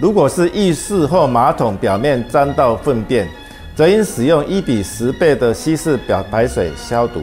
[0.01, 3.27] 如果是浴室或马桶表面沾到粪便，
[3.75, 7.23] 则应使用一比十倍的稀释漂白水消毒。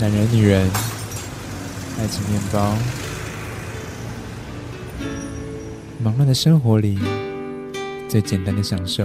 [0.00, 0.66] 男人、女人，
[1.98, 2.74] 爱情面包。
[6.02, 6.98] 忙乱的生活里，
[8.08, 9.04] 最简单的享受。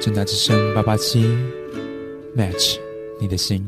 [0.00, 1.28] 正大之声八八七
[2.36, 2.80] ，match
[3.20, 3.64] 你的心。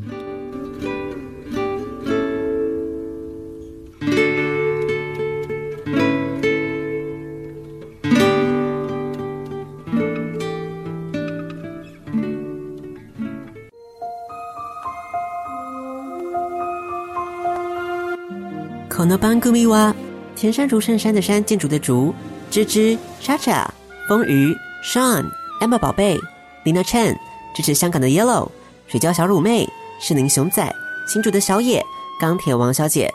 [19.34, 19.94] 番组は
[20.36, 22.14] 田山竹圣山的山，建筑的竹，
[22.50, 23.72] 芝芝、莎莎、
[24.08, 26.18] 风鱼、Sean、Emma 宝贝、
[26.64, 27.16] Lina Chen，
[27.54, 28.50] 支持香港的 Yellow、
[28.86, 29.68] 水饺小乳妹、
[30.00, 30.74] 是宁熊仔、
[31.06, 31.84] 新竹的小野、
[32.20, 33.10] 钢铁王小姐。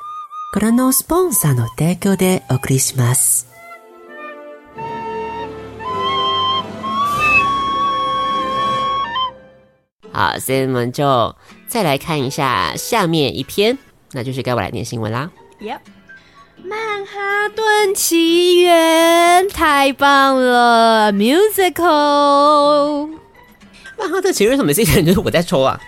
[0.54, 3.46] ご覧のスポンサーの提供でお送りします。
[10.14, 11.36] 好，所以我们就
[11.68, 13.78] 再来看一下下面一篇，
[14.14, 15.30] 那就是该我来念新闻啦。
[15.60, 15.80] Yep，
[16.65, 23.09] 曼哈顿奇缘太棒了，musical。
[23.97, 25.81] 曼哈顿奇缘为什么这些人就是我在抽啊？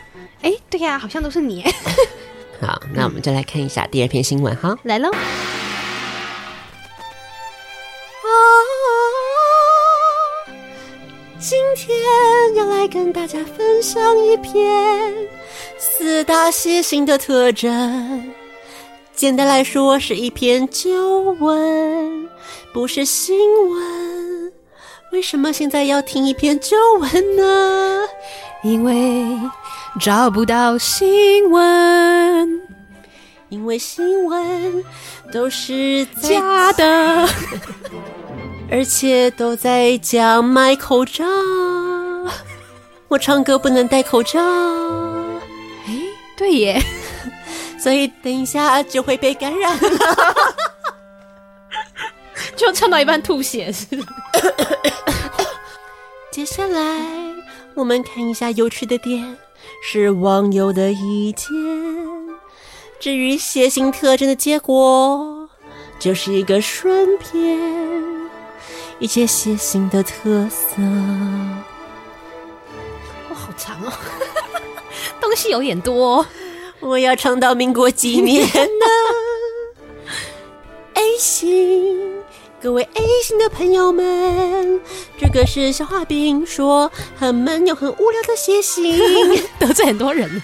[0.43, 1.65] 哎，对呀、啊，好像都是你。
[2.61, 4.77] 好，那我们就来看一下第二篇新闻哈。
[4.85, 5.11] 来喽。
[11.39, 11.99] 今天
[12.55, 15.13] 要来跟大家分享一篇
[15.77, 18.33] 四大血型的特征。
[19.23, 22.29] 简单来说，是一篇旧文，
[22.75, 23.39] 不是新
[23.71, 24.53] 闻。
[25.13, 28.01] 为什么现在要听一篇旧文呢？
[28.65, 29.25] 因为
[30.01, 32.61] 找不到新闻，
[33.49, 34.85] 因为新闻
[35.33, 37.29] 都是假的。
[38.73, 41.25] 而且都在讲买口罩，
[43.07, 44.41] 我唱歌不能戴口罩。
[45.87, 45.95] 哎，
[46.37, 46.83] 对耶，
[47.83, 50.35] 所以等一下就会被感染了，
[52.55, 53.87] 就唱到一半吐血是。
[56.31, 56.81] 接下来
[57.75, 59.37] 我们看一下有趣的点，
[59.83, 61.49] 是网友的意见。
[63.01, 65.49] 至于血型特征的结果，
[65.99, 67.59] 就是一个顺篇。
[69.01, 70.81] 一些血型的特色，
[73.29, 73.92] 哇，好长哦，
[75.21, 76.25] 东西有点多。
[76.83, 78.87] 我要唱到民国几年呢？
[80.95, 81.99] A 型，
[82.61, 84.81] 各位 A 型的朋友们，
[85.18, 88.99] 这个是小画饼说很闷又很无聊的写信，
[89.59, 90.42] 得罪很多人。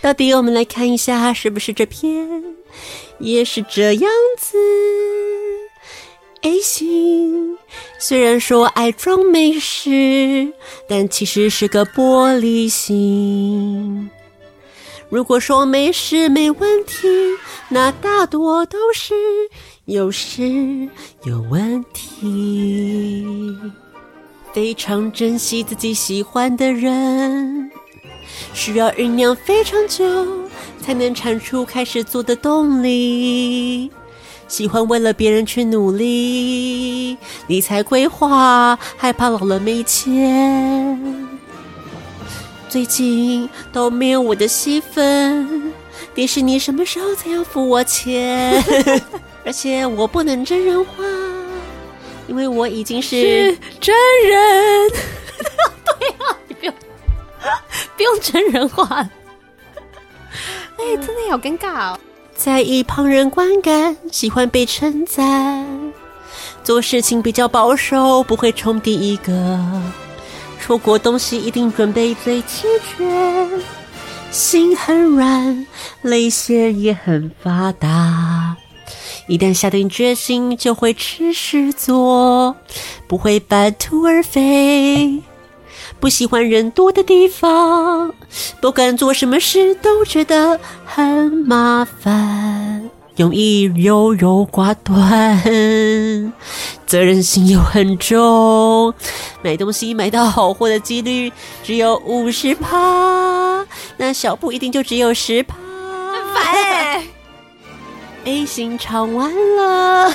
[0.00, 2.44] 到底我们来看一下，是不是这篇
[3.18, 4.56] 也是这样子
[6.42, 7.58] ？A 型
[7.98, 10.52] 虽然说爱装没事，
[10.88, 14.10] 但其实是个玻璃心。
[15.08, 17.06] 如果说没事没问题，
[17.68, 19.14] 那大多都是
[19.84, 20.88] 有事
[21.22, 23.56] 有问题。
[24.52, 27.70] 非常珍惜自己喜欢的人，
[28.52, 30.04] 需要酝酿非常久，
[30.80, 33.90] 才能产出开始做的动力。
[34.48, 37.16] 喜欢为了别人去努力，
[37.46, 41.15] 理财规划，害怕老了没钱。
[42.76, 45.72] 最近都没有我的戏份，
[46.14, 48.62] 迪士尼什么时候才要付我钱？
[49.46, 51.02] 而且我不能真人化，
[52.28, 53.96] 因为我已经是，是真
[54.28, 54.90] 人。
[55.98, 56.74] 对啊，你不用
[57.96, 58.84] 不用真人化。
[60.76, 61.98] 哎、欸，真的好尴尬哦。
[62.34, 65.66] 在意旁人观感，喜欢被称赞，
[66.62, 69.58] 做事情比较保守，不会冲第一个。
[70.66, 73.62] 出国东西一定准备最齐全，
[74.32, 75.64] 心很软，
[76.02, 78.56] 泪腺也很发达。
[79.28, 82.56] 一旦下定决心，就会持续做，
[83.06, 85.22] 不会半途而废。
[86.00, 88.12] 不喜欢人多的地方，
[88.60, 95.42] 不管做什么事都觉得很麻烦，容易优柔寡断，
[96.86, 98.92] 责任心又很重，
[99.42, 107.02] 买东西买到好货的几率只有五十趴，那小布一定就只有十趴，很烦欸。
[108.24, 110.12] A 型唱完了。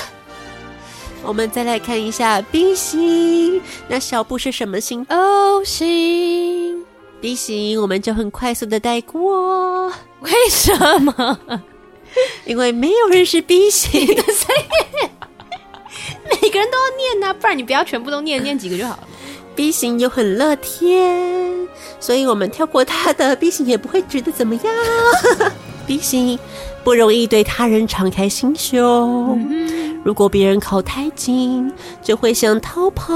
[1.24, 6.84] 我们再来看一下 B 型，那小布是什么型？O 型。
[7.20, 9.88] B 型我们就很快速的带过，
[10.20, 11.38] 为什么？
[12.44, 15.08] 因为没有人是 B 型的，所以
[16.30, 19.08] 每个人都要念啊，不然你不要全部都念，念几个就好了。
[19.54, 21.68] B 型又很乐天，
[22.00, 24.64] 所以我们跳过他的 B 型也不会觉得怎么样。
[25.86, 26.38] B 型
[26.82, 29.46] 不容易对他人敞开心胸。
[29.50, 33.14] 嗯如果别人靠太近，就会想逃跑。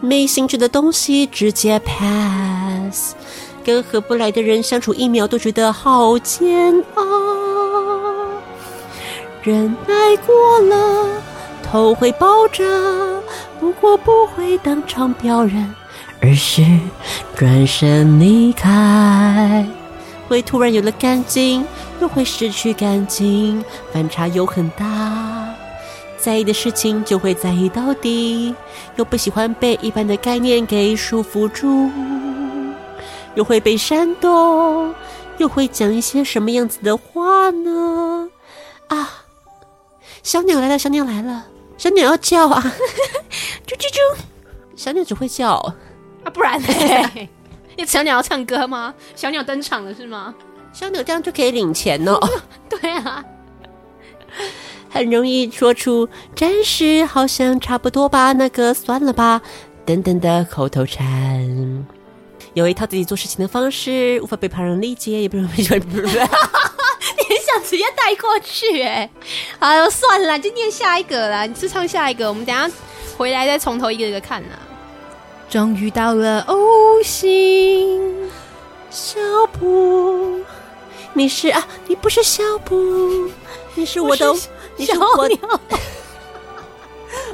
[0.00, 3.14] 没兴趣的东西直接 pass，
[3.64, 7.05] 跟合不来的人相处一秒都觉得好煎熬。
[9.46, 11.22] 忍耐过了，
[11.62, 12.64] 头会爆炸，
[13.60, 15.72] 不过不会当场表人，
[16.20, 16.64] 而是
[17.36, 19.64] 转身离开。
[20.26, 21.64] 会突然有了干劲，
[22.00, 25.54] 又会失去干劲，反差又很大。
[26.18, 28.52] 在意的事情就会在意到底，
[28.96, 31.88] 又不喜欢被一般的概念给束缚住，
[33.36, 34.92] 又会被煽动，
[35.38, 38.15] 又会讲一些什么样子的话呢？
[40.26, 41.46] 啊，小鸟来了，小鸟来了，
[41.78, 42.60] 小鸟要叫啊！
[43.64, 44.18] 啾啾啾，
[44.74, 45.52] 小鸟只会叫
[46.24, 46.66] 啊，不然呢？
[47.86, 48.92] 小鸟要唱歌吗？
[49.14, 50.34] 小鸟登场了是吗？
[50.72, 52.18] 小鸟这样就可以领钱哦。
[52.68, 53.24] 对啊。
[54.90, 59.40] 很容易说出“暂时好像差不多吧”，那个算了吧
[59.84, 61.86] 等等的口头禅，
[62.54, 65.78] 有一套自己做事情的方式，无法被旁人理解，也不容易被
[67.60, 69.08] 直接带过去哎？
[69.58, 71.44] 哎呦，算了，就念下一个啦。
[71.46, 72.70] 你是唱下一个，我们等下
[73.16, 74.56] 回来再从头一个一个看呐。
[75.48, 78.30] 终于到了 O 型，
[78.90, 79.18] 小
[79.58, 80.40] 布，
[81.12, 81.66] 你是啊？
[81.86, 83.30] 你不是小布，
[83.74, 84.34] 你是我的。
[84.78, 85.38] 你是我的，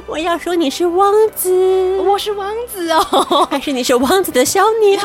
[0.07, 5.01] 我要说你是王子，我是王子哦，还是你是王子的小鸟？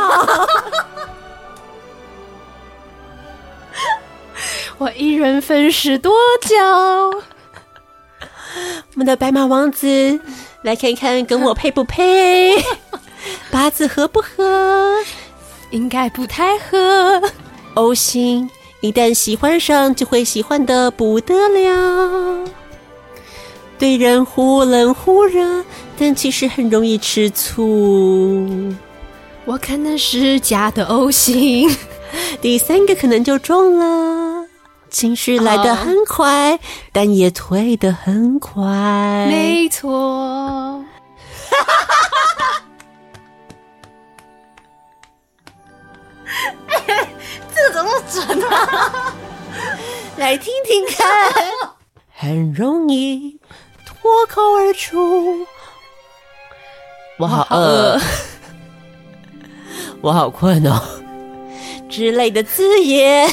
[4.78, 6.12] 我一人分饰多
[6.42, 6.54] 角。
[8.94, 10.20] 我们的白马王子，
[10.62, 12.56] 来看看跟我配不配，
[13.50, 14.94] 八字合不合？
[15.70, 17.20] 应该不太合。
[17.74, 18.48] O 型。
[18.80, 22.48] 一旦喜欢上，就会喜欢的不得了。
[23.76, 25.64] 对人忽冷忽热，
[25.98, 28.72] 但其实很容易吃醋。
[29.44, 31.68] 我可能是假的 O 型，
[32.40, 34.17] 第三个可能就中了。
[34.90, 36.58] 情绪来得很快，哦、
[36.92, 39.26] 但也退得很快。
[39.28, 40.84] 没错。
[47.54, 49.14] 这怎么准啊？
[50.16, 51.06] 来听听看，
[52.14, 53.38] 很容易
[53.84, 55.46] 脱口而出。
[57.18, 57.98] 我好饿，
[60.00, 60.80] 我好 困哦，
[61.88, 63.28] 之类的字眼。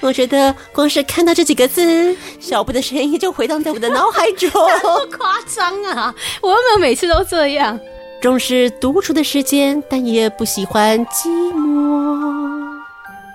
[0.00, 4.50] 我觉得光是看到这几个字，小布的声音就回荡在我的脑海中。
[4.82, 6.14] 好夸张啊！
[6.40, 7.78] 我有没有每次都这样？
[8.20, 12.78] 重视独处的时间，但也不喜欢寂寞。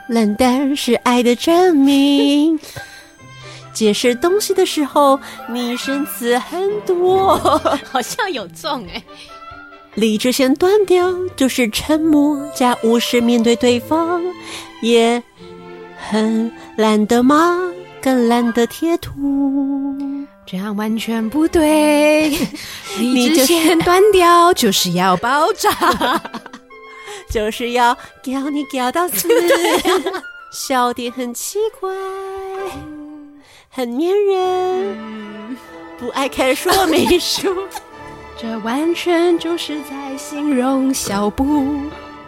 [0.09, 2.59] 冷淡是爱的证明。
[3.73, 7.35] 解释东西的时候，拟声词很多，
[7.91, 9.03] 好像有中哎。
[9.95, 14.21] 理智线断掉，就是沉默加无视面对对方，
[14.81, 15.21] 也
[16.09, 17.59] 很懒得吗，
[18.01, 20.05] 更懒得贴图。
[20.45, 22.29] 这样完全不对。
[22.99, 25.69] 你之前断掉，就是要爆炸。
[27.31, 29.27] 就是要叫你叫到死，
[30.51, 31.89] 笑点很奇怪，
[33.69, 35.57] 很粘人，
[35.97, 37.55] 不爱看说明书。
[38.39, 41.75] 这完全就是在形容小布，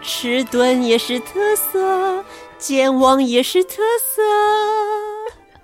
[0.01, 2.23] 迟钝也是特色，
[2.57, 4.21] 健忘也是特色。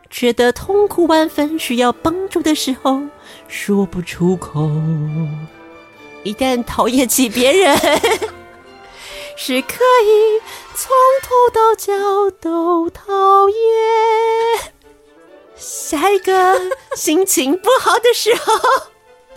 [0.10, 3.02] 觉得痛苦万分，需要帮助的时候
[3.48, 4.70] 说不出口。
[6.24, 7.78] 一旦讨厌起别人。
[9.38, 10.40] 是可以
[10.76, 10.92] 从
[11.24, 13.56] 头到脚都讨厌。
[15.56, 16.60] 下一个
[16.96, 18.54] 心情不好的时候，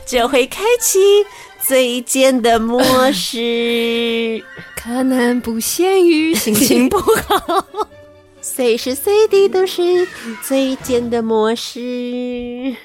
[0.04, 1.24] 就会开启
[1.62, 2.82] 最贱的模
[3.12, 4.44] 式。
[4.84, 7.66] 可能不限于心情不好，
[8.42, 10.06] 随时随地都是
[10.42, 12.76] 最贱的模式。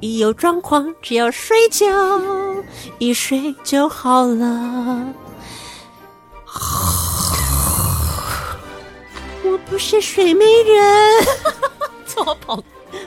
[0.00, 1.86] 一有状况，只要睡觉，
[2.98, 5.14] 一睡就好了。
[9.44, 11.24] 我不是睡美人，
[12.06, 12.60] 错捧，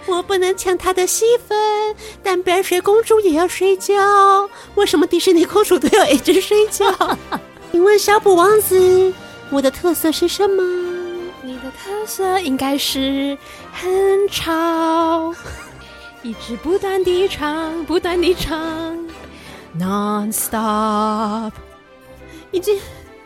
[0.05, 1.93] 我不能抢她的戏份，
[2.23, 4.49] 但白雪公主也要睡觉。
[4.75, 6.85] 为什么迪士尼公主都要一直睡觉？
[7.73, 9.11] 请问小布王子，
[9.49, 10.61] 我的特色是什么？
[11.41, 13.35] 你的特色应该是
[13.71, 15.33] 很吵，
[16.21, 18.95] 一直不断地唱，不断地唱
[19.79, 21.51] ，non-stop，
[22.51, 22.79] 已经。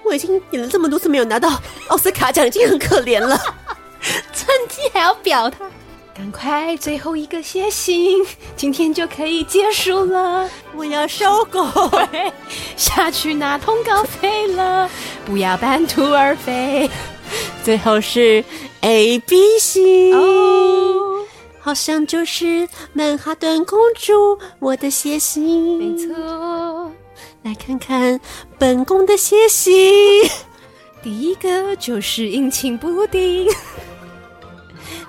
[0.06, 3.38] 我已经演了这么多次没有拿到奥斯卡奖，已经很可怜了。
[4.34, 5.66] 趁机还要表他，
[6.18, 10.50] 赶快最后一个写信，今天就可以结束了。
[10.76, 11.64] 我要收工，
[12.76, 14.90] 下去拿通告费了，
[15.28, 16.90] 不要半途而废。
[17.64, 18.44] 最后是
[18.82, 21.24] A B C，哦，
[21.60, 26.92] 好像就是曼哈顿公主，我的写信，没错。
[27.44, 28.20] 来看看
[28.58, 30.28] 本宫的写信，
[31.04, 33.48] 第一个就是阴晴不定，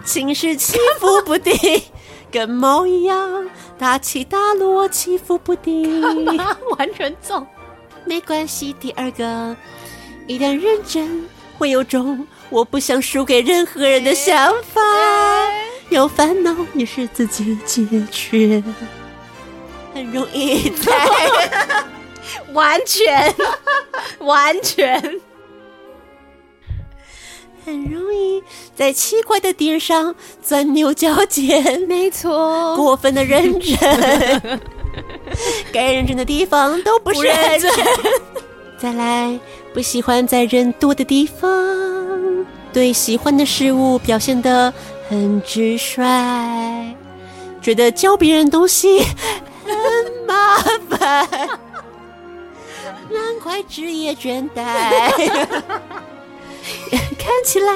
[0.09, 1.55] 情绪起伏不定，
[2.33, 3.47] 跟猫一样
[3.79, 6.25] 大起大落，起伏不定。
[6.79, 7.47] 完全中。
[8.07, 9.55] 没关系，第二个，
[10.27, 11.29] 一旦认真，
[11.59, 14.81] 会有种我不想输给任何人的想法。
[15.91, 18.63] 有烦恼也是自己解决，
[19.93, 20.93] 很容易在
[22.55, 23.35] 完全
[24.21, 25.21] 完全
[27.69, 28.43] 很容易
[28.75, 31.83] 在奇怪的点上钻牛角尖。
[31.83, 34.61] 没错，过分的认真。
[35.71, 37.71] 该认真的地方都不是认真。
[38.79, 39.39] 再来，
[39.75, 41.47] 不喜欢在人多的地方，
[42.73, 44.73] 对喜欢的事物表现得
[45.11, 46.03] 很直率，
[47.61, 49.01] 觉得教别人东西
[49.65, 49.77] 很
[50.27, 50.57] 麻
[50.89, 51.29] 烦，
[53.11, 55.13] 难怪职业倦怠。
[57.19, 57.73] 看起来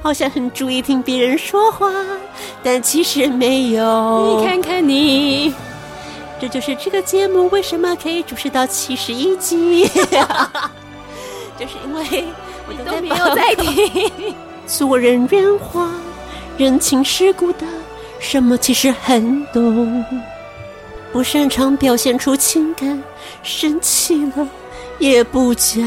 [0.00, 1.90] 好像很注意听别人说话，
[2.62, 4.38] 但其实没有。
[4.38, 5.54] 你看看你。
[6.40, 9.86] 这就是这个节目为什么可以主持到七十一集，
[11.56, 12.24] 就是因为
[12.66, 14.34] 我都没有在听。
[14.66, 15.88] 做人圆滑、
[16.56, 17.66] 人情世故的，
[18.18, 20.04] 什么其实很懂，
[21.12, 23.00] 不擅长表现出情感，
[23.44, 24.48] 生气了
[24.98, 25.78] 也不讲，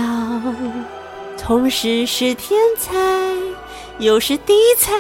[1.45, 2.95] 同时是天才，
[3.99, 4.91] 又是地才，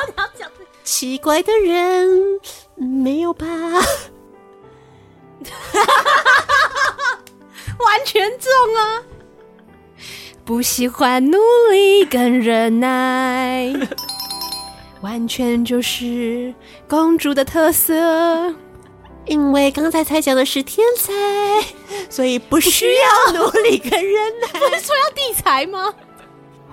[0.82, 2.08] 奇怪的人
[2.74, 3.44] 没有吧？
[7.78, 9.02] 完全中啊！
[10.42, 11.36] 不喜欢努
[11.70, 13.70] 力跟忍耐，
[15.02, 16.54] 完全就是
[16.88, 18.54] 公主的特色。
[19.26, 21.12] 因为刚才才讲的是天才，
[22.08, 24.48] 所以不需要努力跟忍耐。
[24.58, 25.92] 不是说要地才吗？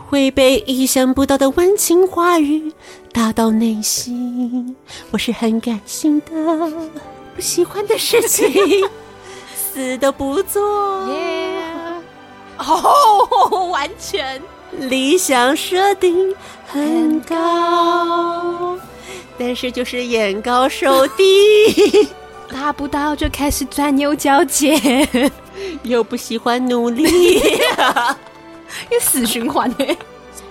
[0.09, 2.71] 会被意想不到的温情话语
[3.11, 4.75] 打到内心，
[5.09, 6.71] 我是很感性的。
[7.35, 8.51] 不喜欢的事情，
[9.55, 11.07] 死都不做。
[11.11, 11.57] 耶！
[12.59, 14.39] 哦，完全
[14.77, 16.35] 理想设定
[16.67, 18.77] 很高，
[19.39, 22.07] 但是就是眼高手低，
[22.53, 24.79] 达不到就开始钻牛角尖，
[25.83, 27.41] 又不喜欢努力，
[28.91, 29.85] 又死循环呢。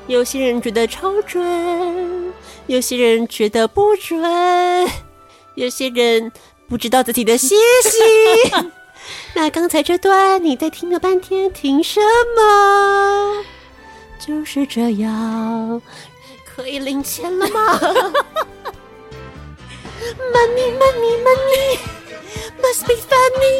[0.08, 2.32] 有些人觉得超准，
[2.66, 4.20] 有些人觉得不准，
[5.54, 6.32] 有些人。
[6.68, 8.72] 不知道自己的习性，
[9.36, 12.00] 那刚才这段你在听了半天，听什
[12.34, 13.44] 么？
[14.18, 15.82] 就是这样，
[16.46, 17.78] 可以领钱了吗
[20.32, 21.78] ？Money, money, money
[22.60, 23.58] must be funny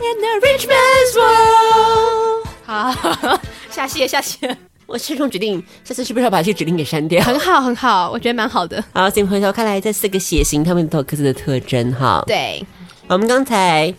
[0.00, 2.46] in a rich man's world。
[2.64, 3.40] 好，
[3.70, 4.56] 下线，下线。
[4.86, 7.22] 我慎重决定，下次是不是要把这些指令给删掉？
[7.22, 8.82] 很好，很好，我觉得蛮好的。
[8.92, 12.24] 好，先回头看来这四个血型，他们都有各自的特征哈。
[12.26, 12.64] 对，
[13.06, 13.94] 我们刚才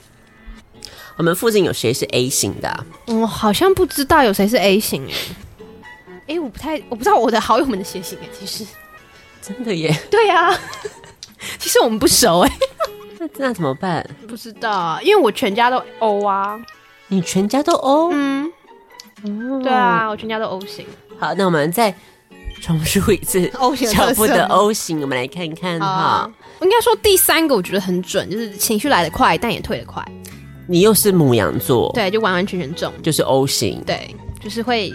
[1.15, 2.85] 我们附近有谁是 A 型的？
[3.05, 5.13] 我好像不知道有谁是 A 型哎。
[6.27, 8.65] 哎，我不太，我不知道我的好友们的血型哎，其实
[9.41, 9.97] 真的耶。
[10.09, 10.59] 对呀、啊，
[11.59, 12.51] 其实我们不熟哎。
[13.19, 14.07] 那那怎么办？
[14.27, 16.59] 不知道啊，因为我全家都 O 啊。
[17.07, 18.09] 你全家都 O？
[18.13, 18.51] 嗯。
[19.23, 20.85] 哦、对啊，我全家都 O 型。
[21.19, 21.93] 好，那我们再
[22.59, 26.31] 重述一次 O 型小布的 O 型，我们来看看哈。
[26.59, 30.03] 我、应该说第三个我觉得很准，就是情绪来得快，但也退得快。
[30.67, 33.83] 你又是母羊座，对，就完完全全中，就是 O 型。
[33.85, 34.91] 对，就是会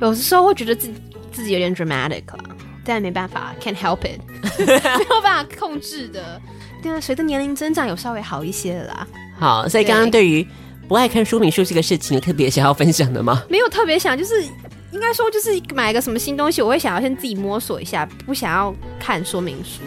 [0.00, 0.94] 有的时候会觉得自己
[1.32, 2.44] 自己有点 dramatic 啦，
[2.84, 4.20] 但没办法，can't help it，
[4.58, 6.40] 没有办法控制的。
[6.82, 9.06] 对啊，随着年龄增长，有稍微好一些了啦。
[9.38, 10.46] 好，所以刚刚对于。
[10.86, 13.42] 不爱看说明书这个事情，有特别想要分享的吗？
[13.48, 14.44] 没有特别想，就是
[14.90, 19.80] 应该说，就是买个什么新东西，我会想要先自己摸索一下，不想要看说明书。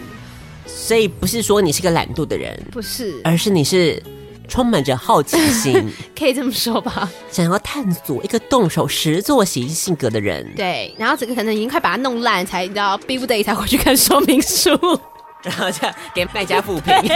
[0.65, 4.01] 所以不是说你是个懒惰的人，不是，而是你是
[4.47, 7.09] 充满着好奇心， 可以这么说吧？
[7.29, 10.53] 想要探索一个动手实做型性格的人。
[10.55, 14.71] 对，然后整个可能已经快把它弄烂，才你知道逼不得已才回去看说明书。
[15.43, 16.93] 然后这样给卖家复评，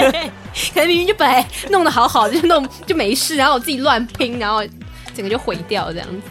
[0.73, 4.63] 可能明明就本来弄得好好的，就弄就没事，然后我自己乱拼，然后
[5.13, 6.27] 整个就毁掉，这样子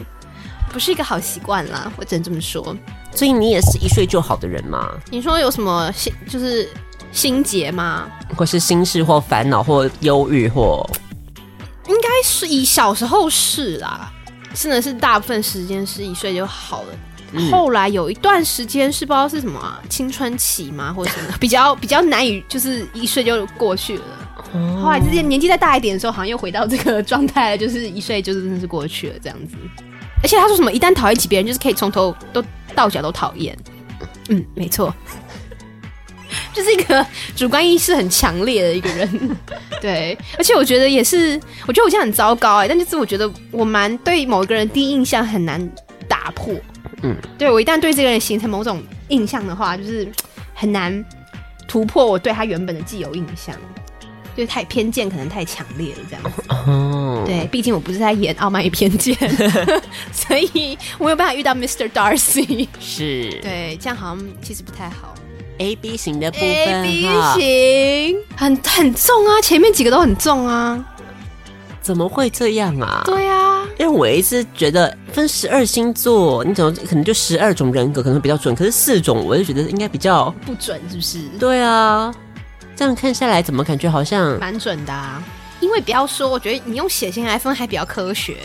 [0.71, 1.91] 不是一个好习惯啦。
[1.97, 2.75] 我只能这么说。
[3.13, 4.89] 所以你也是一睡就好的人吗？
[5.09, 6.67] 你说有什么心就是
[7.11, 8.09] 心结吗？
[8.35, 10.87] 或是心事或烦恼或忧郁或？
[11.87, 14.11] 应该是以小时候是啦，
[14.53, 16.87] 真的是大部分时间是一岁就好了。
[17.49, 24.03] 后来有一段时间是不知道是什么、啊、青春期吗，或者什么 比较比较难以，就是一岁就过去了。
[24.83, 29.55] 后来这些年纪再大一点的时候，好像又回到这个状态了，就是一岁就真的是过去了这样子。
[30.21, 32.43] 而且他说什么，一旦讨厌起别人，就是可以从头都
[32.75, 33.57] 到脚都讨厌。
[34.27, 34.93] 嗯，没错，
[36.53, 39.37] 就是一个 主观意识很强烈的一个人。
[39.81, 45.59] 对，而且我觉得也是，我觉得我现在很糟糕哎、欸，但就是我觉得我蛮对某一个人第一印象很难
[46.07, 46.53] 打破。
[47.03, 50.07] 嗯，对，我一旦对这个人形成某种印象的话，就是
[50.53, 51.03] 很难
[51.67, 53.55] 突破我对他原本的既有印象。
[54.33, 56.41] 就是太偏见，可能太强烈了，这样子。
[56.47, 59.13] 哦，对，毕竟我不是在演《傲慢与偏见》，
[60.13, 61.89] 所以我没有办法遇到 Mr.
[61.89, 62.65] Darcy。
[62.79, 65.13] 是，对，这样好像其实不太好。
[65.61, 67.01] A B 型的部分，A B
[67.39, 70.83] 型，很很重啊，前面几个都很重啊。
[71.83, 73.03] 怎么会这样啊？
[73.05, 81.19] 对啊，因为我一直觉得分十二星座，你怎么可能就十二种人格可能比较准，可是四种我就觉得应该比较不准，是不是？
[81.39, 82.11] 对啊。
[82.75, 85.23] 这样看下来，怎么感觉好像蛮准的啊？
[85.59, 88.37] 因为不要说，我觉得你用血型来分还比较科学。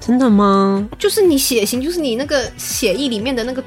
[0.00, 0.88] 真的吗？
[0.98, 3.62] 就是你血型，就是你那个血液里面的那个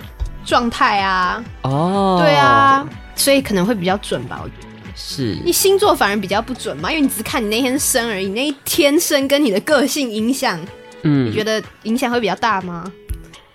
[0.50, 1.44] 状态啊。
[1.62, 2.84] 哦，对啊，
[3.16, 4.40] 所以可能会比较准吧？
[4.44, 5.38] 我觉得是。
[5.46, 10.60] 你星座反而比较不准嘛，因为你只是看你那天生而已，你那一天生跟你的个性影响，
[11.04, 12.92] 嗯，你觉得影响会比较大吗？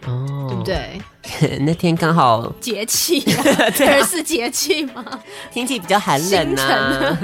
[0.06, 1.00] 哦，对不对？
[1.64, 3.24] 那天刚好节气，
[3.80, 5.04] 二是节气吗？
[5.50, 7.18] 天气比较寒冷啊，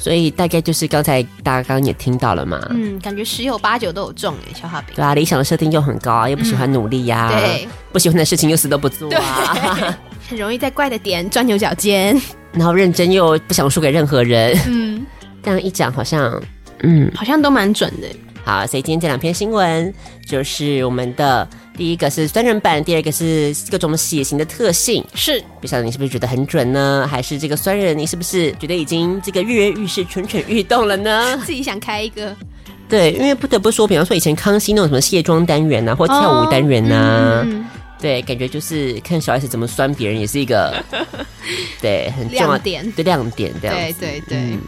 [0.00, 2.58] 所以大概就是刚才大家刚刚也听到了嘛。
[2.70, 4.94] 嗯，感觉十有八九都有中哎，消化饼。
[4.96, 12.18] 对啊，理想的设定又很高啊，又不喜欢努力呀，对，不喜欢的事情又死都不做啊， 很容易在怪的点钻牛角尖，
[12.52, 14.58] 然后认真又不想输给任何人。
[14.66, 15.04] 嗯，
[15.42, 16.42] 这样一讲好像，
[16.78, 18.08] 嗯，好像都蛮准的。
[18.42, 19.92] 好，所以今天这两篇新闻
[20.26, 21.46] 就是我们的。
[21.80, 25.02] 第一个是酸人版，第二个是各种血型的特性。
[25.14, 27.08] 是，不晓得你是不是觉得很准呢？
[27.10, 31.38] 还是这个酸人，你是不是觉得已经这个跃跃欲试、蠢蠢欲动了呢？
[31.38, 32.36] 自己想开一个？
[32.86, 37.64] 对，因为不得不说，比方说以前康熙那种什么卸妆单元啊，或跳舞单元呐、啊，哦嗯、
[37.98, 40.84] 对，感觉就是看小 S 怎么酸别人，也是一个
[41.80, 44.00] 对很重要的亮点，对亮点这样子。
[44.00, 44.38] 对对对。
[44.38, 44.60] 嗯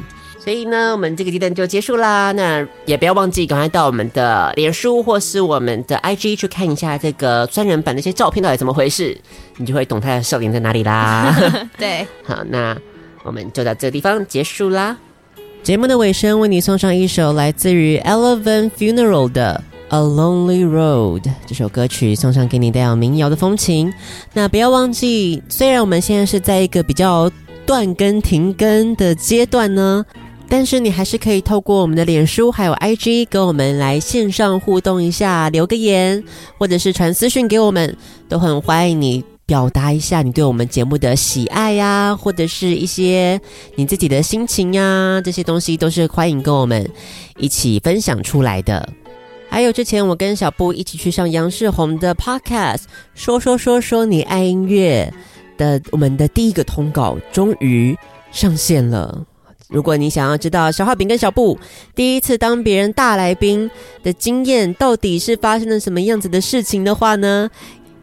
[0.43, 2.33] 所以呢，我们这个阶段就结束啦。
[2.33, 9.17] 那也不要忘记，赶快到我们的脸书或是我们的 IG 去看一下这个专人版那些照片到底怎么回事，
[9.59, 11.33] 你就会懂他的笑点在哪里啦。
[11.79, 12.77] 对，好，那
[13.23, 14.97] 我们就到这个地方结束啦。
[15.63, 19.63] 节目的尾声，为你送上一首来自于 Eleven Funeral 的
[19.95, 23.93] 《A Lonely Road》这首歌曲，送上给你带有民谣的风情。
[24.33, 27.31] 那不要忘记，虽然我们现在是在一个比较
[27.65, 30.05] 断更停更的阶段呢。
[30.53, 36.23] 但是你还是可以透过我们的脸书还有 IG 跟我们来线上互动一下，留个言，
[36.59, 37.97] 或者是传私讯给我们，
[38.29, 43.41] 都很欢迎你表达一下你对我们节目的喜爱呀，或者是一些
[43.77, 46.87] 你自己的心情呀，这些东西都是欢迎跟我们
[47.39, 48.87] 一起分享出来的。
[49.49, 52.83] 还有之前我跟小布一起去上杨世宏的 Podcast，
[53.15, 55.11] 说说说说你爱音乐
[55.57, 57.97] 的，我们的第一个通告终于
[58.31, 59.25] 上线了。
[59.73, 61.59] 如果你想要知道小画饼跟小布
[61.95, 63.71] 第一次当别人大来宾
[64.03, 67.51] 的经验到底是发生了什么样子的事情的话呢，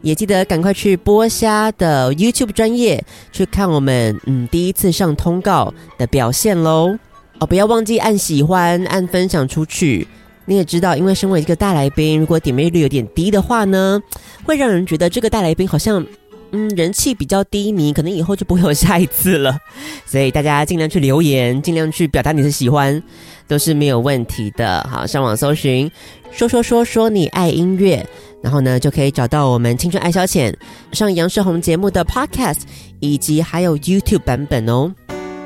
[0.02, 6.98] 也记得赶快去播虾的 YouTube 专业去看我们嗯第一次上通告的表现喽
[7.38, 10.06] 哦，不要忘记按喜欢按分享出去。
[10.46, 14.02] 你也知道，因为身为一个大来宾，如果点阅率有点低的话呢，
[14.44, 16.04] 会让人觉得这个大来宾好像。
[16.52, 19.56] 嗯，人气比较低迷，可能以后就不会有下一次了。
[20.04, 23.02] 所以大家尽量去留言，尽量去表达你的喜欢，
[23.46, 24.86] 都是没有问题的。
[24.90, 25.90] 好，上网搜寻，
[26.32, 28.04] 说说说说你爱音乐，
[28.42, 30.52] 然后呢就可以找到我们青春爱消遣
[30.92, 32.62] 上杨世宏节目的 Podcast，
[32.98, 34.92] 以及还有 YouTube 版本哦。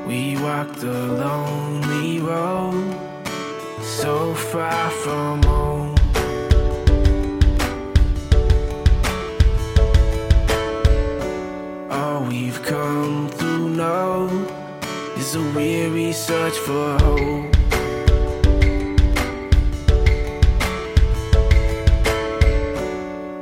[0.07, 2.75] We walked a lonely road,
[3.81, 5.41] so far from
[11.95, 14.27] All we've come through now
[15.15, 17.55] is a weary search for hope.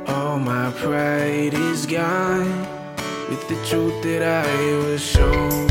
[0.06, 2.52] All my pride is gone
[3.28, 4.48] with the truth that I
[4.86, 5.66] was shown.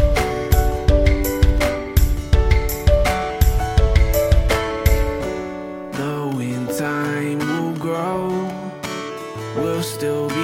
[5.94, 8.28] Though in time will grow,
[9.56, 10.43] we'll still be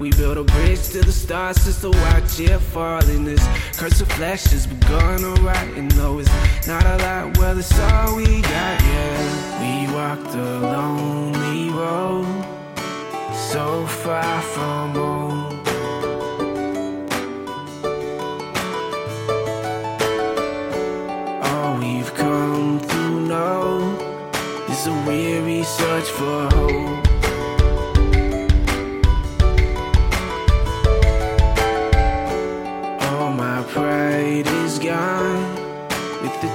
[0.00, 3.46] We built a bridge to the stars just to watch it fall in this
[3.76, 4.66] curse of flashes.
[4.66, 9.60] We're going alright, and though it's not a lot, well, it's all we got, yeah.
[9.60, 12.24] We walked a lonely road,
[13.52, 15.60] so far from home.
[21.42, 23.98] All we've come to know
[24.70, 27.09] is a weary search for hope.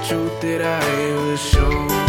[0.08, 2.05] Truth that I was shown.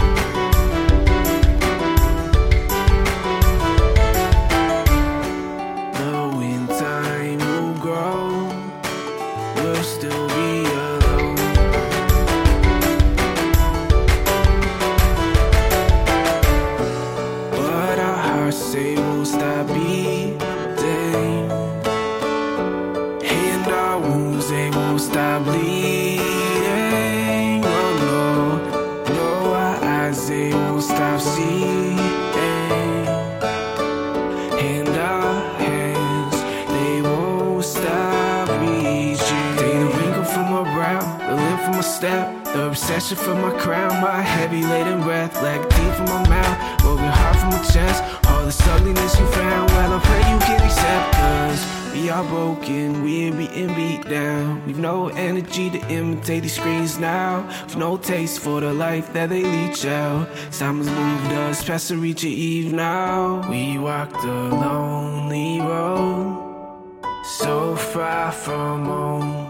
[55.69, 57.47] To imitate these screens now.
[57.67, 60.27] We've no taste for the life that they leech out.
[60.51, 63.47] Time has moved us past the reach of eve now.
[63.49, 69.47] We walked a lonely road, so far from home.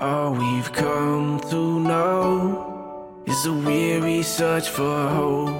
[0.00, 5.55] All we've come to know is a weary search for hope.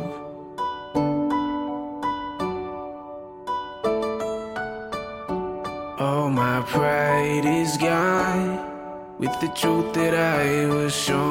[9.41, 11.26] The truth that I was shown.